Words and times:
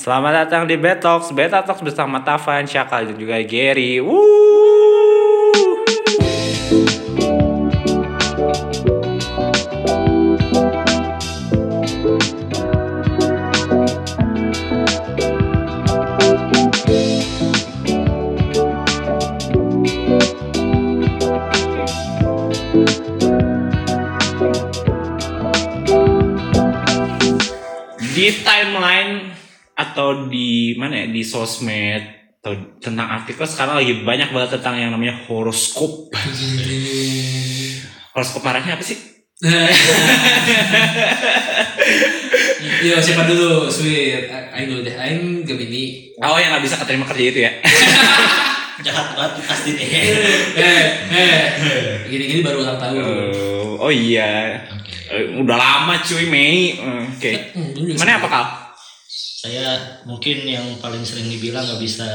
Selamat 0.00 0.32
datang 0.32 0.64
di 0.64 0.80
Betox, 0.80 1.28
Betox 1.28 1.84
bersama 1.84 2.24
Tavan, 2.24 2.64
Syakal 2.64 3.12
dan 3.12 3.20
juga 3.20 3.36
Gary. 3.44 4.00
Wuh. 4.00 4.59
Atau 30.10 30.26
di 30.26 30.74
mana 30.74 30.98
ya 30.98 31.06
di 31.06 31.22
sosmed 31.22 32.02
atau 32.42 32.50
tentang 32.82 33.22
artikel 33.22 33.46
sekarang 33.46 33.78
lagi 33.78 34.02
banyak 34.02 34.34
banget 34.34 34.58
tentang 34.58 34.74
yang 34.74 34.90
namanya 34.90 35.14
horoskop. 35.30 36.10
horoskop 38.18 38.42
marahnya 38.42 38.74
apa 38.74 38.82
sih? 38.82 38.98
Yo 42.82 42.98
siapa 42.98 43.22
dulu? 43.24 43.70
Sweet. 43.70 44.26
Aing 44.50 44.66
dulu 44.66 44.82
deh. 44.82 44.98
Aing 44.98 45.46
Gemini. 45.46 46.10
Oh 46.18 46.34
yang 46.36 46.50
nggak 46.58 46.66
bisa 46.66 46.76
keterima 46.82 47.06
kerja 47.06 47.24
itu 47.30 47.40
ya? 47.46 47.52
jahat 48.84 49.12
banget 49.12 49.44
pasti 49.44 49.76
deh 49.76 49.84
Eh, 50.56 50.84
eh. 51.12 51.44
Gini-gini 52.08 52.40
baru 52.42 52.64
ulang 52.66 52.80
tahun. 52.80 52.98
oh, 52.98 53.86
oh 53.86 53.92
iya. 53.92 54.58
Eh, 55.06 55.38
Udah 55.38 55.54
lama 55.54 56.02
cuy 56.02 56.26
Mei. 56.26 56.74
Eh, 56.80 57.02
Oke. 57.14 57.30
Hmm, 57.54 57.70
dulu 57.76 57.94
juga 57.94 58.00
Mana 58.02 58.18
apa 58.18 58.26
kal? 58.26 58.44
Saya 59.40 59.66
mungkin 60.04 60.44
yang 60.44 60.66
paling 60.78 61.00
sering 61.00 61.26
dibilang 61.26 61.64
nggak 61.64 61.80
bisa 61.80 62.08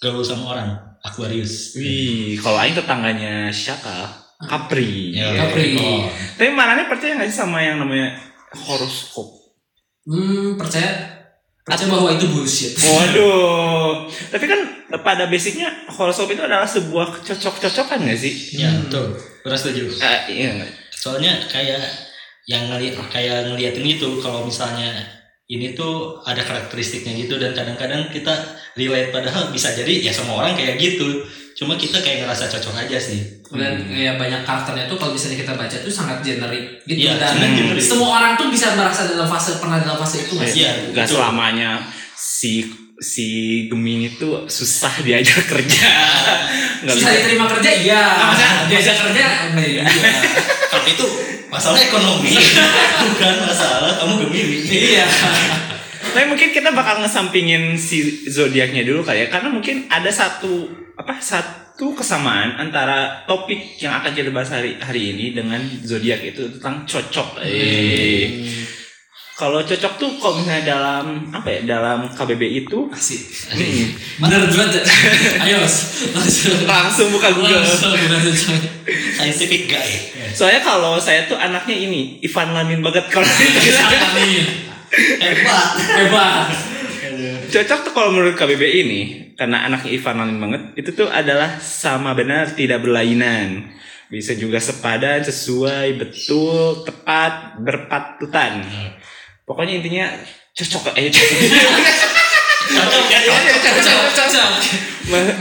gaul 0.00 0.24
sama 0.24 0.56
orang 0.56 0.68
Aquarius 1.04 1.76
Wih, 1.76 2.40
kalau 2.40 2.56
Aing 2.56 2.72
tetangganya 2.72 3.52
Syakal, 3.52 4.08
Capri. 4.40 5.12
Ya, 5.12 5.36
Capri. 5.36 5.76
oh. 5.76 6.08
Tapi 6.36 6.48
mananya 6.48 6.88
percaya 6.88 7.16
nggak 7.16 7.28
sih 7.28 7.38
sama 7.38 7.60
yang 7.60 7.76
namanya 7.76 8.16
horoskop? 8.56 9.28
Hmm, 10.04 10.56
percaya 10.56 11.12
percaya 11.60 11.88
bahwa 11.88 12.08
itu 12.12 12.28
bullshit. 12.28 12.72
Waduh, 12.76 14.08
tapi 14.32 14.44
kan 14.48 14.60
pada 15.00 15.28
basicnya 15.28 15.68
horoskop 15.92 16.32
itu 16.32 16.40
adalah 16.40 16.64
sebuah 16.64 17.20
cocok-cocokan 17.20 18.04
nggak 18.04 18.20
sih? 18.20 18.34
ya 18.56 18.68
Hmm. 18.72 18.88
betul 18.88 19.06
Beras 19.44 19.60
setuju 19.60 19.92
Eh, 20.00 20.20
iya 20.32 20.64
soalnya 20.94 21.36
kayak 21.52 21.84
yang 22.48 22.64
ngeliat 22.68 22.96
kayak 23.12 23.52
ngeliatin 23.52 23.84
gitu 23.84 24.24
kalau 24.24 24.48
misalnya 24.48 25.04
ini 25.46 25.72
tuh 25.72 25.94
ada 26.22 26.40
karakteristiknya 26.40 27.12
gitu 27.18 27.36
dan 27.36 27.52
kadang-kadang 27.52 28.08
kita 28.08 28.32
relate 28.74 29.10
padahal 29.10 29.48
bisa 29.48 29.70
jadi 29.70 30.00
ya 30.00 30.10
semua 30.10 30.40
orang 30.40 30.54
kayak 30.54 30.76
gitu 30.76 31.20
cuma 31.54 31.76
kita 31.76 32.00
kayak 32.00 32.24
ngerasa 32.24 32.48
cocok 32.48 32.74
aja 32.80 32.98
sih 32.98 33.20
Dan 33.46 33.86
ya 33.86 34.16
banyak 34.16 34.42
karakternya 34.42 34.84
tuh 34.84 34.96
kalau 34.96 35.12
misalnya 35.12 35.38
kita 35.38 35.54
baca 35.54 35.76
tuh 35.76 35.86
sangat 35.88 36.18
generik 36.20 36.82
gitu 36.82 37.06
Iya, 37.06 37.14
dan 37.14 37.38
generik. 37.38 37.78
semua 37.78 38.18
orang 38.18 38.34
tuh 38.34 38.48
bisa 38.48 38.74
merasa 38.74 39.06
dalam 39.06 39.28
fase 39.28 39.54
pernah 39.56 39.78
dalam 39.78 39.94
fase 39.94 40.26
itu 40.26 40.34
nggak 40.34 40.48
sih? 40.48 40.60
Iya, 40.60 40.72
Gak 40.90 41.06
betul. 41.06 41.14
selamanya 41.14 41.70
si 42.10 42.66
si 42.96 43.26
Gemini 43.68 44.10
itu 44.10 44.26
susah 44.44 44.90
diajar 45.00 45.38
kerja. 45.44 45.86
Nggak 46.82 46.94
Susah 46.94 47.10
bisa. 47.10 47.18
diterima 47.20 47.46
kerja 47.48 47.70
iya. 47.76 48.02
Diajak 48.66 48.96
kerja 48.98 49.24
enggak 49.48 49.64
iya. 49.64 49.82
kalau 50.70 50.84
itu 50.84 51.06
masalah 51.54 51.78
ekonomi 51.78 52.34
bukan 53.06 53.34
masalah 53.46 53.90
kamu 54.02 54.26
gemini 54.26 54.58
Iya. 54.66 55.06
Tapi 56.14 56.30
mungkin 56.30 56.54
kita 56.54 56.70
bakal 56.70 57.02
ngesampingin 57.02 57.74
si 57.74 58.30
zodiaknya 58.30 58.86
dulu 58.86 59.02
kali 59.02 59.26
ya, 59.26 59.28
karena 59.34 59.50
mungkin 59.50 59.90
ada 59.90 60.06
satu 60.14 60.70
apa 60.94 61.18
satu 61.18 61.90
kesamaan 61.90 62.54
antara 62.54 63.26
topik 63.26 63.82
yang 63.82 63.98
akan 63.98 64.14
kita 64.14 64.30
bahas 64.30 64.54
hari 64.54 64.78
hari 64.78 65.10
ini 65.10 65.34
dengan 65.34 65.58
zodiak 65.82 66.22
itu 66.22 66.54
tentang 66.54 66.86
cocok. 66.86 67.42
Eh. 67.42 68.30
Kalau 69.34 69.58
cocok 69.66 69.92
tuh 69.98 70.10
kalau 70.22 70.38
misalnya 70.38 70.62
dalam 70.62 71.26
apa 71.34 71.50
ya 71.50 71.60
dalam 71.66 72.06
KBB 72.06 72.42
itu 72.62 72.86
Asik. 72.94 73.18
hmm, 73.50 74.22
Bener 74.22 74.46
banget. 74.46 74.86
Ayo, 75.42 75.58
langsung. 76.14 76.62
langsung 76.70 77.10
buka 77.10 77.34
Google. 77.34 77.66
Langsung, 77.66 77.98
scientific 79.18 79.66
guy 79.66 79.90
Soalnya 80.30 80.62
kalau 80.62 81.02
saya 81.02 81.26
tuh 81.26 81.34
anaknya 81.34 81.74
ini 81.74 82.22
Ivan 82.22 82.54
Lamin 82.54 82.78
banget 82.78 83.10
kalau 83.10 83.26
hebat 83.26 84.14
Hebat. 85.74 86.46
Cocok 87.50 87.78
tuh 87.90 87.92
kalau 87.94 88.14
menurut 88.14 88.38
KBB 88.38 88.62
ini 88.86 89.00
karena 89.34 89.66
anaknya 89.66 89.98
Ivan 89.98 90.14
Lamin 90.22 90.38
banget 90.38 90.62
itu 90.78 90.90
tuh 90.94 91.10
adalah 91.10 91.58
sama 91.58 92.14
benar 92.14 92.54
tidak 92.54 92.86
berlainan. 92.86 93.66
Bisa 94.14 94.38
juga 94.38 94.62
sepadan, 94.62 95.26
sesuai, 95.26 95.98
betul, 95.98 96.86
tepat, 96.86 97.58
berpatutan. 97.58 98.62
Pokoknya 99.44 99.78
intinya 99.78 100.04
cocok 100.52 100.92
eh 100.94 101.08
cocok. 101.08 101.38
cocok 102.64 103.04
ya 103.06 103.18
cocok 103.20 103.72
Cocok, 103.76 104.08
cocok. 104.16 104.50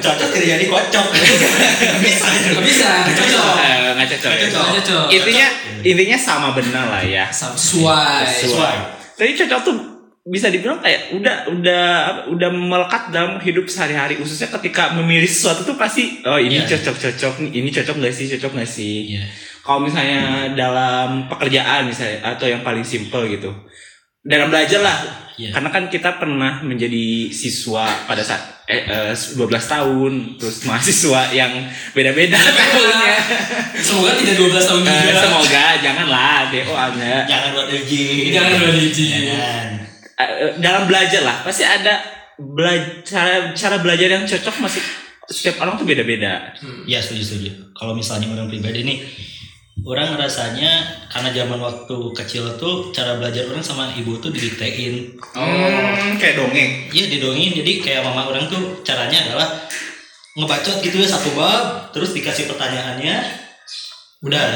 cocok 0.03 0.27
tidak 0.29 0.47
jadi 0.53 0.65
kocok 0.67 1.05
bisa 2.03 2.27
bisa, 2.59 2.89
cocok. 3.07 3.45
Eh, 3.57 3.75
nggak 3.95 4.07
cocok. 4.11 4.31
Cocok, 4.43 4.65
cocok. 4.77 5.05
Intinya 5.09 5.47
intinya 5.81 6.17
sama 6.17 6.51
benar 6.51 6.91
lah 6.91 7.03
ya. 7.03 7.25
Sesuai. 7.31 8.27
sesuai 8.27 8.75
Tapi 9.15 9.31
cocok 9.37 9.59
tuh 9.63 9.75
bisa 10.23 10.47
dibilang 10.47 10.79
kayak 10.79 11.11
udah 11.15 11.35
udah 11.51 11.83
apa, 12.01 12.21
udah 12.31 12.49
melekat 12.49 13.11
dalam 13.11 13.39
hidup 13.39 13.67
sehari-hari 13.67 14.15
khususnya 14.15 14.47
ketika 14.49 14.95
memilih 14.95 15.27
sesuatu 15.27 15.67
tuh 15.67 15.75
pasti 15.75 16.23
oh 16.23 16.39
ini 16.39 16.63
Iya. 16.63 16.79
cocok 16.79 16.95
cocok 16.95 17.33
nih 17.43 17.51
ini 17.59 17.67
cocok 17.67 17.95
gak 17.99 18.15
sih 18.15 18.31
cocok 18.31 18.51
gak 18.55 18.71
sih 18.71 19.19
Iya. 19.19 19.27
kalau 19.59 19.83
misalnya 19.83 20.47
dalam 20.55 21.27
pekerjaan 21.27 21.91
misalnya 21.91 22.23
atau 22.23 22.47
yang 22.47 22.63
paling 22.63 22.87
simple 22.87 23.27
gitu 23.27 23.51
dalam 24.23 24.47
belajar 24.47 24.79
lah 24.79 24.97
Iya. 25.33 25.49
karena 25.49 25.69
kan 25.69 25.89
kita 25.89 26.21
pernah 26.21 26.61
menjadi 26.61 27.25
siswa 27.27 27.89
pada 28.05 28.21
saat 28.21 28.61
eh, 28.69 28.85
eh, 28.85 29.13
12 29.17 29.49
tahun 29.65 30.37
terus 30.37 30.61
mahasiswa 30.61 31.33
yang 31.33 31.49
beda-beda 31.89 32.37
tahunnya 32.61 33.17
Semoga 33.73 34.13
tidak 34.13 34.37
12 34.37 34.53
tahun 34.61 34.81
Eh, 34.85 34.93
juga. 34.93 35.13
semoga 35.17 35.65
janganlah 35.81 36.53
DO 36.53 36.69
anda 36.69 37.25
jangan 37.25 37.49
buat 37.49 37.65
uji 37.67 38.29
Jangan 38.29 38.51
buat 38.55 38.75
uji. 38.77 39.07
Jangan. 39.09 39.67
Eh, 40.13 40.51
dalam 40.61 40.83
belajar 40.85 41.21
lah 41.25 41.37
pasti 41.41 41.65
ada 41.65 41.97
belajar 42.37 43.01
cara 43.01 43.33
cara 43.51 43.75
belajar 43.81 44.07
yang 44.07 44.23
cocok 44.23 44.55
masih 44.61 44.85
setiap 45.25 45.65
orang 45.65 45.81
tuh 45.81 45.89
beda-beda. 45.89 46.53
Ya 46.85 47.01
setuju 47.01 47.23
setuju. 47.25 47.49
Kalau 47.73 47.97
misalnya 47.97 48.29
orang 48.29 48.45
pribadi 48.45 48.85
nih, 48.85 49.01
orang 49.81 50.15
rasanya 50.15 50.69
karena 51.09 51.33
zaman 51.33 51.57
waktu 51.57 51.97
kecil 52.13 52.45
tuh 52.55 52.93
cara 52.93 53.17
belajar 53.17 53.49
orang 53.49 53.65
sama 53.65 53.89
ibu 53.97 54.21
tuh 54.21 54.29
didiktein. 54.29 55.17
Hmm, 55.33 56.15
kayak 56.15 56.37
dongeng. 56.37 56.93
Iya 56.93 57.05
didongin. 57.09 57.57
Jadi 57.57 57.81
kayak 57.81 58.05
mama 58.05 58.29
orang 58.29 58.45
tuh 58.45 58.85
caranya 58.85 59.25
adalah 59.25 59.49
ngebacot 60.33 60.77
gitu 60.79 60.97
ya 60.97 61.09
satu 61.09 61.33
bab, 61.33 61.89
terus 61.89 62.13
dikasih 62.13 62.49
pertanyaannya, 62.49 63.21
udah. 64.21 64.49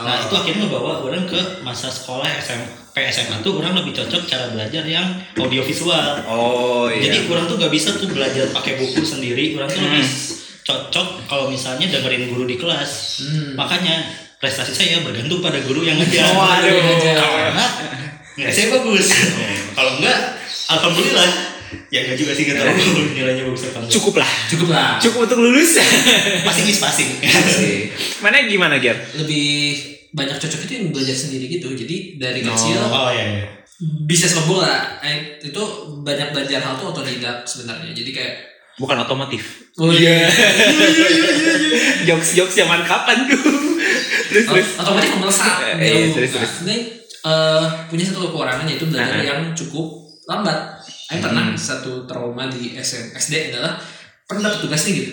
Nah 0.00 0.16
Oh. 0.16 0.22
itu 0.22 0.34
akhirnya 0.34 0.64
ngebawa 0.64 1.02
orang 1.02 1.26
ke 1.26 1.40
masa 1.60 1.90
sekolah 1.90 2.24
SMP 2.38 3.10
SMA 3.10 3.42
tuh 3.42 3.58
orang 3.58 3.74
lebih 3.74 3.92
cocok 3.92 4.22
cara 4.24 4.48
belajar 4.48 4.86
yang 4.86 5.02
audiovisual. 5.34 6.24
Oh 6.24 6.86
Jadi 6.86 7.26
orang 7.26 7.44
tuh 7.46 7.58
gak 7.58 7.70
bisa 7.70 7.98
tuh 7.98 8.06
belajar 8.06 8.48
pakai 8.50 8.78
buku 8.78 9.02
sendiri. 9.02 9.58
Orang 9.58 9.66
tuh 9.66 9.82
lebih 9.82 10.00
Hmm. 10.00 10.30
cocok 10.62 11.06
kalau 11.26 11.50
misalnya 11.50 11.90
dengerin 11.90 12.30
guru 12.30 12.46
di 12.46 12.54
kelas. 12.54 13.18
Hmm. 13.26 13.58
Makanya 13.58 13.96
prestasi 14.40 14.72
saya 14.72 15.04
bergantung 15.04 15.44
pada 15.44 15.60
guru 15.60 15.84
yang 15.84 16.00
ngajar. 16.00 16.32
Waduh. 16.32 16.80
Karena 16.96 17.66
nilai 18.40 18.48
saya 18.48 18.72
bagus. 18.72 19.12
kalau 19.76 20.00
enggak, 20.00 20.18
alhamdulillah. 20.72 21.52
Ya 21.92 22.02
enggak 22.02 22.18
juga 22.18 22.32
sih 22.34 22.50
nggak 22.50 22.66
tahu 22.66 22.74
nilainya 23.14 23.46
bagus 23.46 23.70
apa 23.70 23.84
enggak. 23.84 23.92
cukup 24.00 24.14
lah. 24.18 24.30
Cukup 24.48 24.68
lah. 24.72 24.96
Cukup 24.98 25.20
untuk 25.28 25.38
lulus. 25.44 25.78
Passing 26.48 26.66
is 26.66 26.80
passing. 26.80 27.10
Mana 28.24 28.48
gimana 28.48 28.80
Ger? 28.80 28.96
Lebih 29.14 29.76
banyak 30.10 30.40
cocok 30.40 30.66
itu 30.66 30.72
yang 30.72 30.86
belajar 30.90 31.14
sendiri 31.14 31.46
gitu. 31.46 31.70
Jadi 31.76 32.18
dari 32.18 32.40
kecil 32.42 32.80
oh 32.80 33.12
iya 33.12 33.24
iya. 33.28 33.46
bisnis 33.80 34.36
bola 34.44 35.00
eh, 35.00 35.40
itu 35.40 35.62
banyak 36.04 36.34
belajar 36.34 36.58
hal 36.64 36.74
tuh 36.80 36.90
otodidak 36.90 37.44
sebenarnya. 37.44 37.92
Jadi 37.92 38.10
kayak 38.10 38.34
Bukan 38.80 38.96
otomotif. 38.96 39.68
Oh 39.76 39.92
iya. 39.92 40.24
Jokes 42.08 42.32
jokes 42.32 42.56
zaman 42.56 42.80
kapan 42.88 43.28
tuh? 43.28 43.36
Terus 44.30 44.46
terus. 44.46 44.68
Otomatis 44.76 45.10
melesat 45.12 45.52
Eh, 45.60 45.74
iya, 45.76 45.90
jauh. 46.00 46.14
terus, 46.14 46.30
terus. 46.32 46.52
Nah, 46.56 46.70
Ini 46.70 46.76
eh, 47.20 47.62
punya 47.86 48.04
satu 48.06 48.20
kekurangan 48.24 48.64
yaitu 48.64 48.86
belajar 48.86 49.12
Nah. 49.12 49.26
yang 49.26 49.40
cukup 49.52 49.86
lambat. 50.24 50.58
Saya 50.80 51.18
pernah 51.20 51.44
satu 51.52 52.06
trauma 52.06 52.46
di 52.46 52.72
SM, 52.72 53.10
SD 53.12 53.50
adalah 53.50 53.74
pernah 54.24 54.46
dapat 54.46 54.62
tugas 54.62 54.80
nih 54.84 54.94
gitu. 54.96 55.12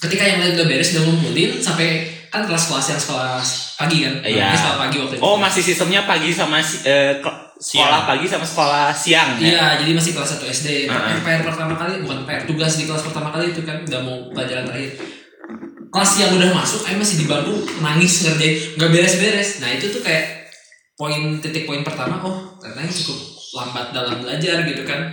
Ketika 0.00 0.24
yang 0.24 0.38
lain 0.40 0.56
udah 0.56 0.66
beres 0.66 0.90
udah 0.90 1.04
ngumpulin 1.04 1.50
sampai 1.54 1.88
kan 2.26 2.42
kelas-kelas 2.42 2.86
yang 2.88 2.98
sekolah 2.98 3.38
pagi 3.76 3.98
kan. 4.00 4.14
Iya. 4.20 4.50
Sekolah 4.50 4.78
pagi 4.80 4.96
waktu 4.98 5.14
itu. 5.14 5.22
Oh 5.22 5.36
masih 5.36 5.60
sistemnya 5.60 6.02
pagi 6.02 6.32
sama 6.32 6.58
si, 6.58 6.80
eh, 6.82 7.20
ke- 7.20 7.40
sekolah 7.54 8.02
pagi 8.04 8.26
sama 8.26 8.42
sekolah 8.42 8.90
siang 8.90 9.36
ya. 9.36 9.46
Iya, 9.46 9.66
jadi 9.78 9.90
masih 9.92 10.10
kelas 10.12 10.34
1 10.34 10.48
SD. 10.48 10.68
Ah. 10.88 11.14
PR 11.20 11.44
pertama 11.44 11.76
kali, 11.76 12.02
bukan 12.02 12.24
PR, 12.24 12.42
tugas 12.42 12.74
di 12.74 12.84
kelas 12.84 13.04
pertama 13.04 13.30
kali 13.30 13.52
itu 13.52 13.62
kan 13.62 13.78
udah 13.80 14.00
mau 14.00 14.16
pelajaran 14.28 14.66
terakhir. 14.66 14.90
Kelas 15.92 16.12
yang 16.16 16.32
udah 16.32 16.50
masuk, 16.50 16.88
Aing 16.88 16.96
masih 16.96 17.20
di 17.20 17.26
bangku 17.28 17.52
nangis 17.84 18.24
ngerjain, 18.24 18.80
nggak 18.80 18.90
beres-beres. 18.90 19.60
Nah 19.60 19.76
itu 19.76 19.92
tuh 19.92 20.00
kayak 20.00 20.48
poin 20.96 21.36
titik 21.36 21.68
poin 21.68 21.84
pertama, 21.84 22.16
oh 22.24 22.56
ternyata 22.56 22.88
cukup 22.88 23.18
lambat 23.52 23.92
dalam 23.92 24.24
belajar 24.24 24.64
gitu 24.64 24.88
kan. 24.88 25.12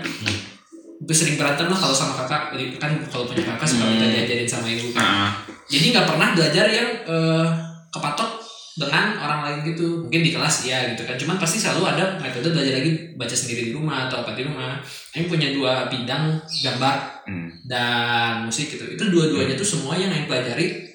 Itu 1.00 1.12
sering 1.12 1.36
berantem 1.36 1.68
lah 1.68 1.76
kalau 1.76 1.92
sama 1.92 2.16
kakak, 2.16 2.56
jadi 2.56 2.80
kan 2.80 2.92
kalau 3.12 3.28
punya 3.28 3.44
kakak 3.44 3.68
suka 3.68 3.84
minta 3.86 4.08
Hmm. 4.08 4.16
diajarin 4.16 4.48
sama 4.48 4.68
ibu 4.72 4.96
kan. 4.96 5.04
Ah, 5.04 5.32
Jadi 5.68 5.92
nggak 5.92 6.08
pernah 6.08 6.28
belajar 6.32 6.66
yang 6.72 6.88
eh, 7.04 7.46
kepatok 7.92 8.39
dengan 8.80 9.20
orang 9.20 9.40
lain 9.44 9.60
gitu. 9.76 10.08
Mungkin 10.08 10.22
di 10.24 10.32
kelas 10.32 10.64
iya 10.66 10.96
gitu 10.96 11.04
kan. 11.04 11.20
Cuman 11.20 11.36
pasti 11.36 11.60
selalu 11.60 11.84
ada 11.94 12.16
metode 12.18 12.56
belajar 12.56 12.80
lagi 12.80 13.14
baca 13.20 13.36
sendiri 13.36 13.70
di 13.70 13.72
rumah 13.76 14.08
atau 14.08 14.24
apa 14.24 14.32
di 14.34 14.48
rumah. 14.48 14.80
Aing 15.12 15.28
punya 15.28 15.52
dua 15.52 15.92
bidang 15.92 16.40
gambar 16.40 16.96
hmm, 17.28 17.68
dan 17.68 18.48
musik 18.48 18.72
gitu. 18.72 18.88
Itu 18.88 19.12
dua-duanya 19.12 19.60
tuh 19.60 19.68
semua 19.68 20.00
yang 20.00 20.10
Aing 20.16 20.26
pelajari 20.32 20.88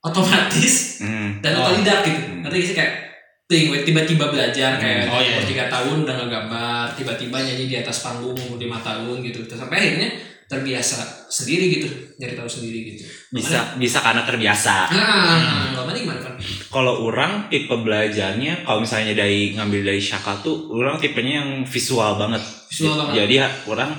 otomatis 0.00 1.00
hmm. 1.00 1.40
dan 1.40 1.56
Oh. 1.56 1.72
otodidak 1.72 2.04
gitu. 2.04 2.20
Hmm. 2.28 2.44
Gak 2.44 2.52
sih 2.60 2.76
kayak 2.76 2.94
tiba-tiba 3.50 4.30
belajar 4.30 4.78
kayak 4.78 5.10
Hmm. 5.10 5.14
Oh, 5.16 5.20
iya. 5.20 5.42
umur 5.42 5.44
tiga 5.50 5.64
tahun 5.66 5.96
udah 6.06 6.16
ngegambar, 6.22 6.86
tiba-tiba 6.94 7.36
nyanyi 7.42 7.64
di 7.66 7.76
atas 7.82 8.06
panggung 8.06 8.36
umur 8.36 8.56
lima 8.56 8.78
tahun 8.78 9.24
gitu. 9.26 9.42
Terus 9.48 9.58
sampai 9.66 9.76
akhirnya 9.82 10.08
terbiasa 10.50 11.30
sendiri 11.30 11.70
gitu, 11.70 11.86
nyari 12.18 12.34
tahu 12.34 12.50
sendiri 12.50 12.78
gitu. 12.90 13.06
bisa 13.30 13.78
bisa 13.78 14.02
karena 14.02 14.26
terbiasa 14.26 14.90
Nah, 14.90 15.78
mana 15.78 15.94
gimana 15.94 16.18
kan? 16.18 16.34
kalau 16.66 17.06
orang 17.06 17.46
tipe 17.46 17.70
belajarnya 17.70 18.66
kalau 18.66 18.82
misalnya 18.82 19.14
dari 19.14 19.54
ngambil 19.54 19.86
dari 19.86 20.02
Shaka 20.02 20.42
tuh 20.42 20.66
orang 20.68 20.98
tipenya 20.98 21.38
yang 21.40 21.50
visual 21.62 22.18
banget 22.18 22.42
Visual 22.66 22.98
banget. 22.98 23.14
jadi 23.22 23.34
ya, 23.36 23.48
orang 23.64 23.90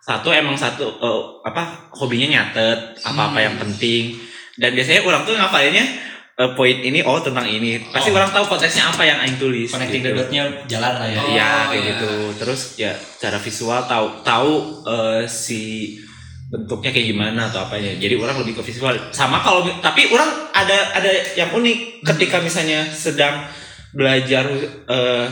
satu 0.00 0.32
emang 0.32 0.56
satu 0.56 0.88
eh, 0.96 1.22
apa 1.44 1.92
hobinya 1.92 2.26
nyatet 2.32 2.96
apa 2.98 3.20
apa 3.26 3.36
Hmm. 3.36 3.44
yang 3.44 3.56
penting 3.60 4.16
dan 4.56 4.72
biasanya 4.72 5.04
orang 5.04 5.22
tuh 5.22 5.36
ngapainnya 5.36 5.84
eh, 6.40 6.50
poin 6.56 6.76
ini 6.80 7.04
oh 7.04 7.20
tentang 7.20 7.44
ini 7.44 7.76
pasti 7.92 8.08
Oh. 8.08 8.16
orang 8.16 8.32
tahu 8.32 8.44
konteksnya 8.48 8.88
apa 8.88 9.02
yang 9.04 9.18
aing 9.20 9.36
tulis 9.36 9.68
connecting 9.68 10.00
gitu. 10.00 10.16
the 10.16 10.18
dot-nya 10.24 10.42
jalan 10.64 10.92
lah 10.96 11.08
ya 11.08 11.20
Oh. 11.20 11.28
Iya 11.28 11.50
kayak 11.68 11.76
iya. 11.76 11.90
gitu. 11.92 12.10
Terus 12.40 12.60
ya 12.80 12.92
cara 13.20 13.36
visual 13.36 13.80
tahu 13.84 14.06
tahu 14.24 14.52
eh, 14.88 15.22
si 15.28 15.60
bentuknya 16.50 16.90
kayak 16.90 17.06
gimana 17.14 17.46
atau 17.46 17.62
apanya. 17.62 17.94
Jadi 17.94 18.18
orang 18.18 18.40
lebih 18.42 18.58
ke 18.58 18.62
visual. 18.66 18.96
Sama 19.14 19.38
kalau 19.38 19.62
tapi 19.78 20.10
orang 20.10 20.26
ada 20.50 20.98
ada 20.98 21.12
yang 21.38 21.52
unik 21.54 22.02
ketika 22.02 22.42
misalnya 22.42 22.82
sedang 22.90 23.46
belajar 23.94 24.48
eh, 24.88 25.26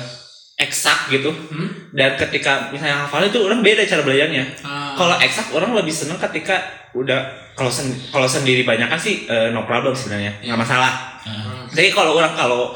eksak 0.59 1.09
gitu 1.09 1.31
Hmm? 1.31 1.71
dan 1.95 2.19
ketika 2.19 2.67
misalnya 2.69 3.07
hafal 3.07 3.23
itu 3.23 3.39
orang 3.39 3.63
beda 3.63 3.87
cara 3.87 4.03
belajarnya. 4.03 4.43
Ah, 4.61 4.91
Kalau 4.93 5.15
eksak 5.17 5.55
orang 5.55 5.71
lebih 5.73 5.95
seneng 5.95 6.19
ketika 6.21 6.59
udah 6.93 7.23
kalau 7.55 7.71
sen, 7.71 7.87
kalau 8.11 8.27
sendiri 8.27 8.67
banyak 8.67 8.91
kan 8.91 8.99
sih 8.99 9.23
eh, 9.25 9.55
no 9.55 9.63
problem 9.63 9.95
sebenarnya 9.95 10.43
nggak 10.43 10.59
masalah. 10.59 11.23
Nah, 11.23 11.63
Jadi 11.71 11.95
kalau 11.95 12.19
orang 12.19 12.35
kalau 12.35 12.75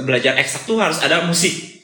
belajar 0.00 0.36
eksak 0.36 0.64
tuh 0.64 0.80
harus 0.80 0.96
ada 0.98 1.20
musik. 1.22 1.75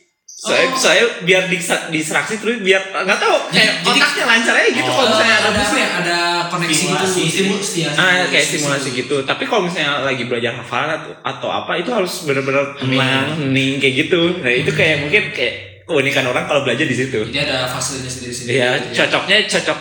Saya 0.43 0.67
Oh. 0.67 0.75
saya 0.75 1.03
biar 1.23 1.47
distraksi 1.87 2.35
terus 2.43 2.59
biar 2.67 2.83
nggak 2.91 3.15
tahu 3.15 3.47
kayak 3.55 3.79
Jadi- 3.79 3.95
otaknya 3.95 4.25
lancar 4.27 4.55
aja 4.59 4.71
gitu 4.75 4.91
Oh, 4.91 4.95
kalau 4.99 5.09
misalnya 5.15 5.37
ada 5.39 5.49
ada 5.55 5.63
ya? 5.63 5.89
Ada 6.03 6.19
koneksi 6.51 6.83
gitu, 6.83 7.07
Stimulasi. 7.07 7.79
ya. 7.79 7.91
Ah, 7.95 8.27
kayak 8.27 8.47
stimulasi 8.51 8.89
gitu. 8.91 9.17
Tapi 9.23 9.43
kalau 9.47 9.63
misalnya 9.63 10.03
lagi 10.03 10.27
belajar 10.27 10.59
hafalan 10.59 10.99
atau, 10.99 11.15
atau 11.23 11.49
apa 11.49 11.79
itu 11.79 11.95
harus 11.95 12.27
benar-benar 12.27 12.75
tenang, 12.75 13.39
hening 13.39 13.79
kayak 13.79 13.95
gitu. 14.03 14.43
Nah, 14.43 14.51
itu 14.51 14.71
kayak 14.75 15.07
mungkin 15.07 15.31
kayak 15.31 15.55
keunikan 15.87 16.27
orang 16.27 16.51
kalau 16.51 16.67
belajar 16.67 16.91
di 16.91 16.97
situ. 16.99 17.23
Jadi 17.23 17.39
ada 17.39 17.71
fasenya 17.71 18.11
sendiri-sendiri. 18.11 18.59
Iya, 18.59 18.69
gitu 18.75 18.87
ya. 18.91 18.95
cocoknya 18.99 19.37
cocok 19.47 19.79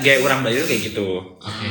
gaya 0.00 0.18
orang 0.24 0.38
belajar 0.40 0.64
kayak 0.64 0.82
gitu. 0.92 1.08
Oke. 1.36 1.68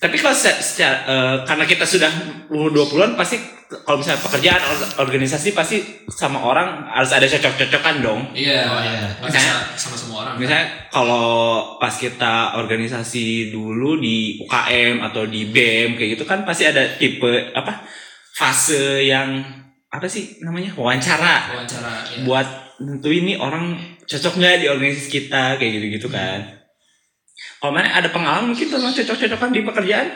Tapi 0.00 0.16
kalau 0.16 0.32
se- 0.32 0.58
secara 0.58 0.96
eh, 1.04 1.36
karena 1.44 1.64
kita 1.64 1.84
sudah 1.84 2.08
umur 2.48 2.72
20-an 2.72 3.14
pasti 3.14 3.36
kalau 3.84 4.00
misalnya 4.00 4.18
pekerjaan 4.18 4.62
or- 4.64 4.92
organisasi 4.98 5.52
pasti 5.52 5.76
sama 6.08 6.40
orang 6.40 6.88
harus 6.88 7.12
ada 7.12 7.22
cocok-cocokan 7.22 7.96
dong. 8.00 8.20
Iya. 8.32 8.64
Oh, 8.64 8.80
iya. 8.80 9.12
Nggak 9.14 9.28
bisa 9.30 9.40
sama 9.76 9.96
semua 9.96 10.16
orang. 10.24 10.34
Misalnya 10.34 10.66
kalau 10.88 11.28
pas 11.76 11.92
kita 11.92 12.56
organisasi 12.56 13.24
dulu 13.50 14.00
di 14.00 14.40
UKM 14.40 15.04
atau 15.04 15.22
di 15.24 15.46
BEM 15.46 15.94
kayak 15.94 16.16
gitu 16.16 16.24
kan 16.24 16.42
pasti 16.42 16.64
ada 16.64 16.96
tipe 16.96 17.28
apa 17.52 17.84
fase 18.32 19.04
yang 19.04 19.44
apa 19.86 20.06
sih 20.06 20.38
namanya 20.40 20.72
wawancara 20.74 21.52
Wawancara. 21.52 21.90
Ya. 22.08 22.22
buat 22.22 22.48
nentuin 22.80 23.26
nih 23.26 23.36
orang 23.36 23.76
cocok 24.02 24.32
nggak 24.34 24.54
di 24.56 24.66
organisasi 24.66 25.08
kita 25.12 25.58
kayak 25.58 25.72
gitu-gitu 25.76 26.08
kan. 26.08 26.59
Kalau 27.56 27.72
mana 27.72 27.88
ada 27.90 28.08
pengalaman 28.08 28.48
mungkin 28.48 28.66
tentang 28.66 28.88
cocok-cocokan 28.90 29.50
di 29.50 29.60
pekerjaan? 29.62 30.08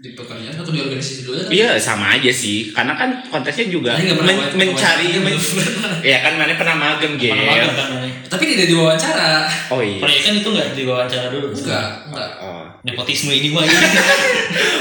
Di 0.00 0.10
pekerjaan 0.12 0.54
atau 0.54 0.70
di 0.70 0.80
organisasi 0.80 1.22
dulu 1.22 1.36
ya? 1.36 1.44
Iya 1.50 1.68
sama 1.76 2.14
aja 2.14 2.30
sih, 2.30 2.70
karena 2.70 2.94
kan 2.94 3.20
kontesnya 3.26 3.68
juga 3.68 3.92
men- 3.92 4.16
wawancara- 4.16 4.56
mencari, 4.56 5.06
men- 5.18 5.36
ya 6.08 6.18
kan 6.20 6.32
mana 6.34 6.54
pernah 6.54 6.72
magang 6.74 7.14
Gel. 7.14 7.36
magang 7.36 7.74
kan? 7.74 7.88
Tapi 8.26 8.44
tidak 8.48 8.66
diwawancara. 8.66 9.44
Oh 9.68 9.80
iya. 9.80 10.00
Proyek 10.00 10.20
kan 10.22 10.34
itu 10.34 10.48
nggak 10.48 10.68
diwawancara 10.72 11.26
dulu. 11.28 11.46
Enggak, 11.50 11.88
enggak. 12.06 12.30
Oh, 12.40 12.64
Nepotisme 12.80 13.32
ini 13.32 13.48
mah 13.50 13.64
ini. 13.66 13.76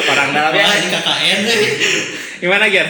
orang 0.05 0.29
dalam 0.31 0.53
ya. 0.53 0.63
Wah, 0.63 0.73
ini 0.73 0.87
KKN. 0.87 1.39
Gimana 2.39 2.65
Ger? 2.67 2.87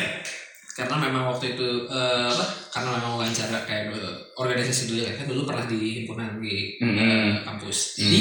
Karena 0.74 0.96
memang 1.00 1.24
waktu 1.28 1.54
itu 1.54 1.68
eh, 1.86 2.26
apa? 2.28 2.46
Karena 2.70 2.98
memang 2.98 3.12
wawancara 3.16 3.62
kayak 3.64 3.90
eh, 3.90 4.14
organisasi 4.34 4.90
dulu 4.90 5.00
ya 5.00 5.12
kan 5.14 5.26
dulu 5.26 5.42
pernah 5.44 5.66
di 5.66 6.02
himpunan 6.02 6.38
di 6.38 6.78
Mm-mm. 6.78 6.98
eh, 6.98 7.34
kampus. 7.42 7.98
Jadi 7.98 8.20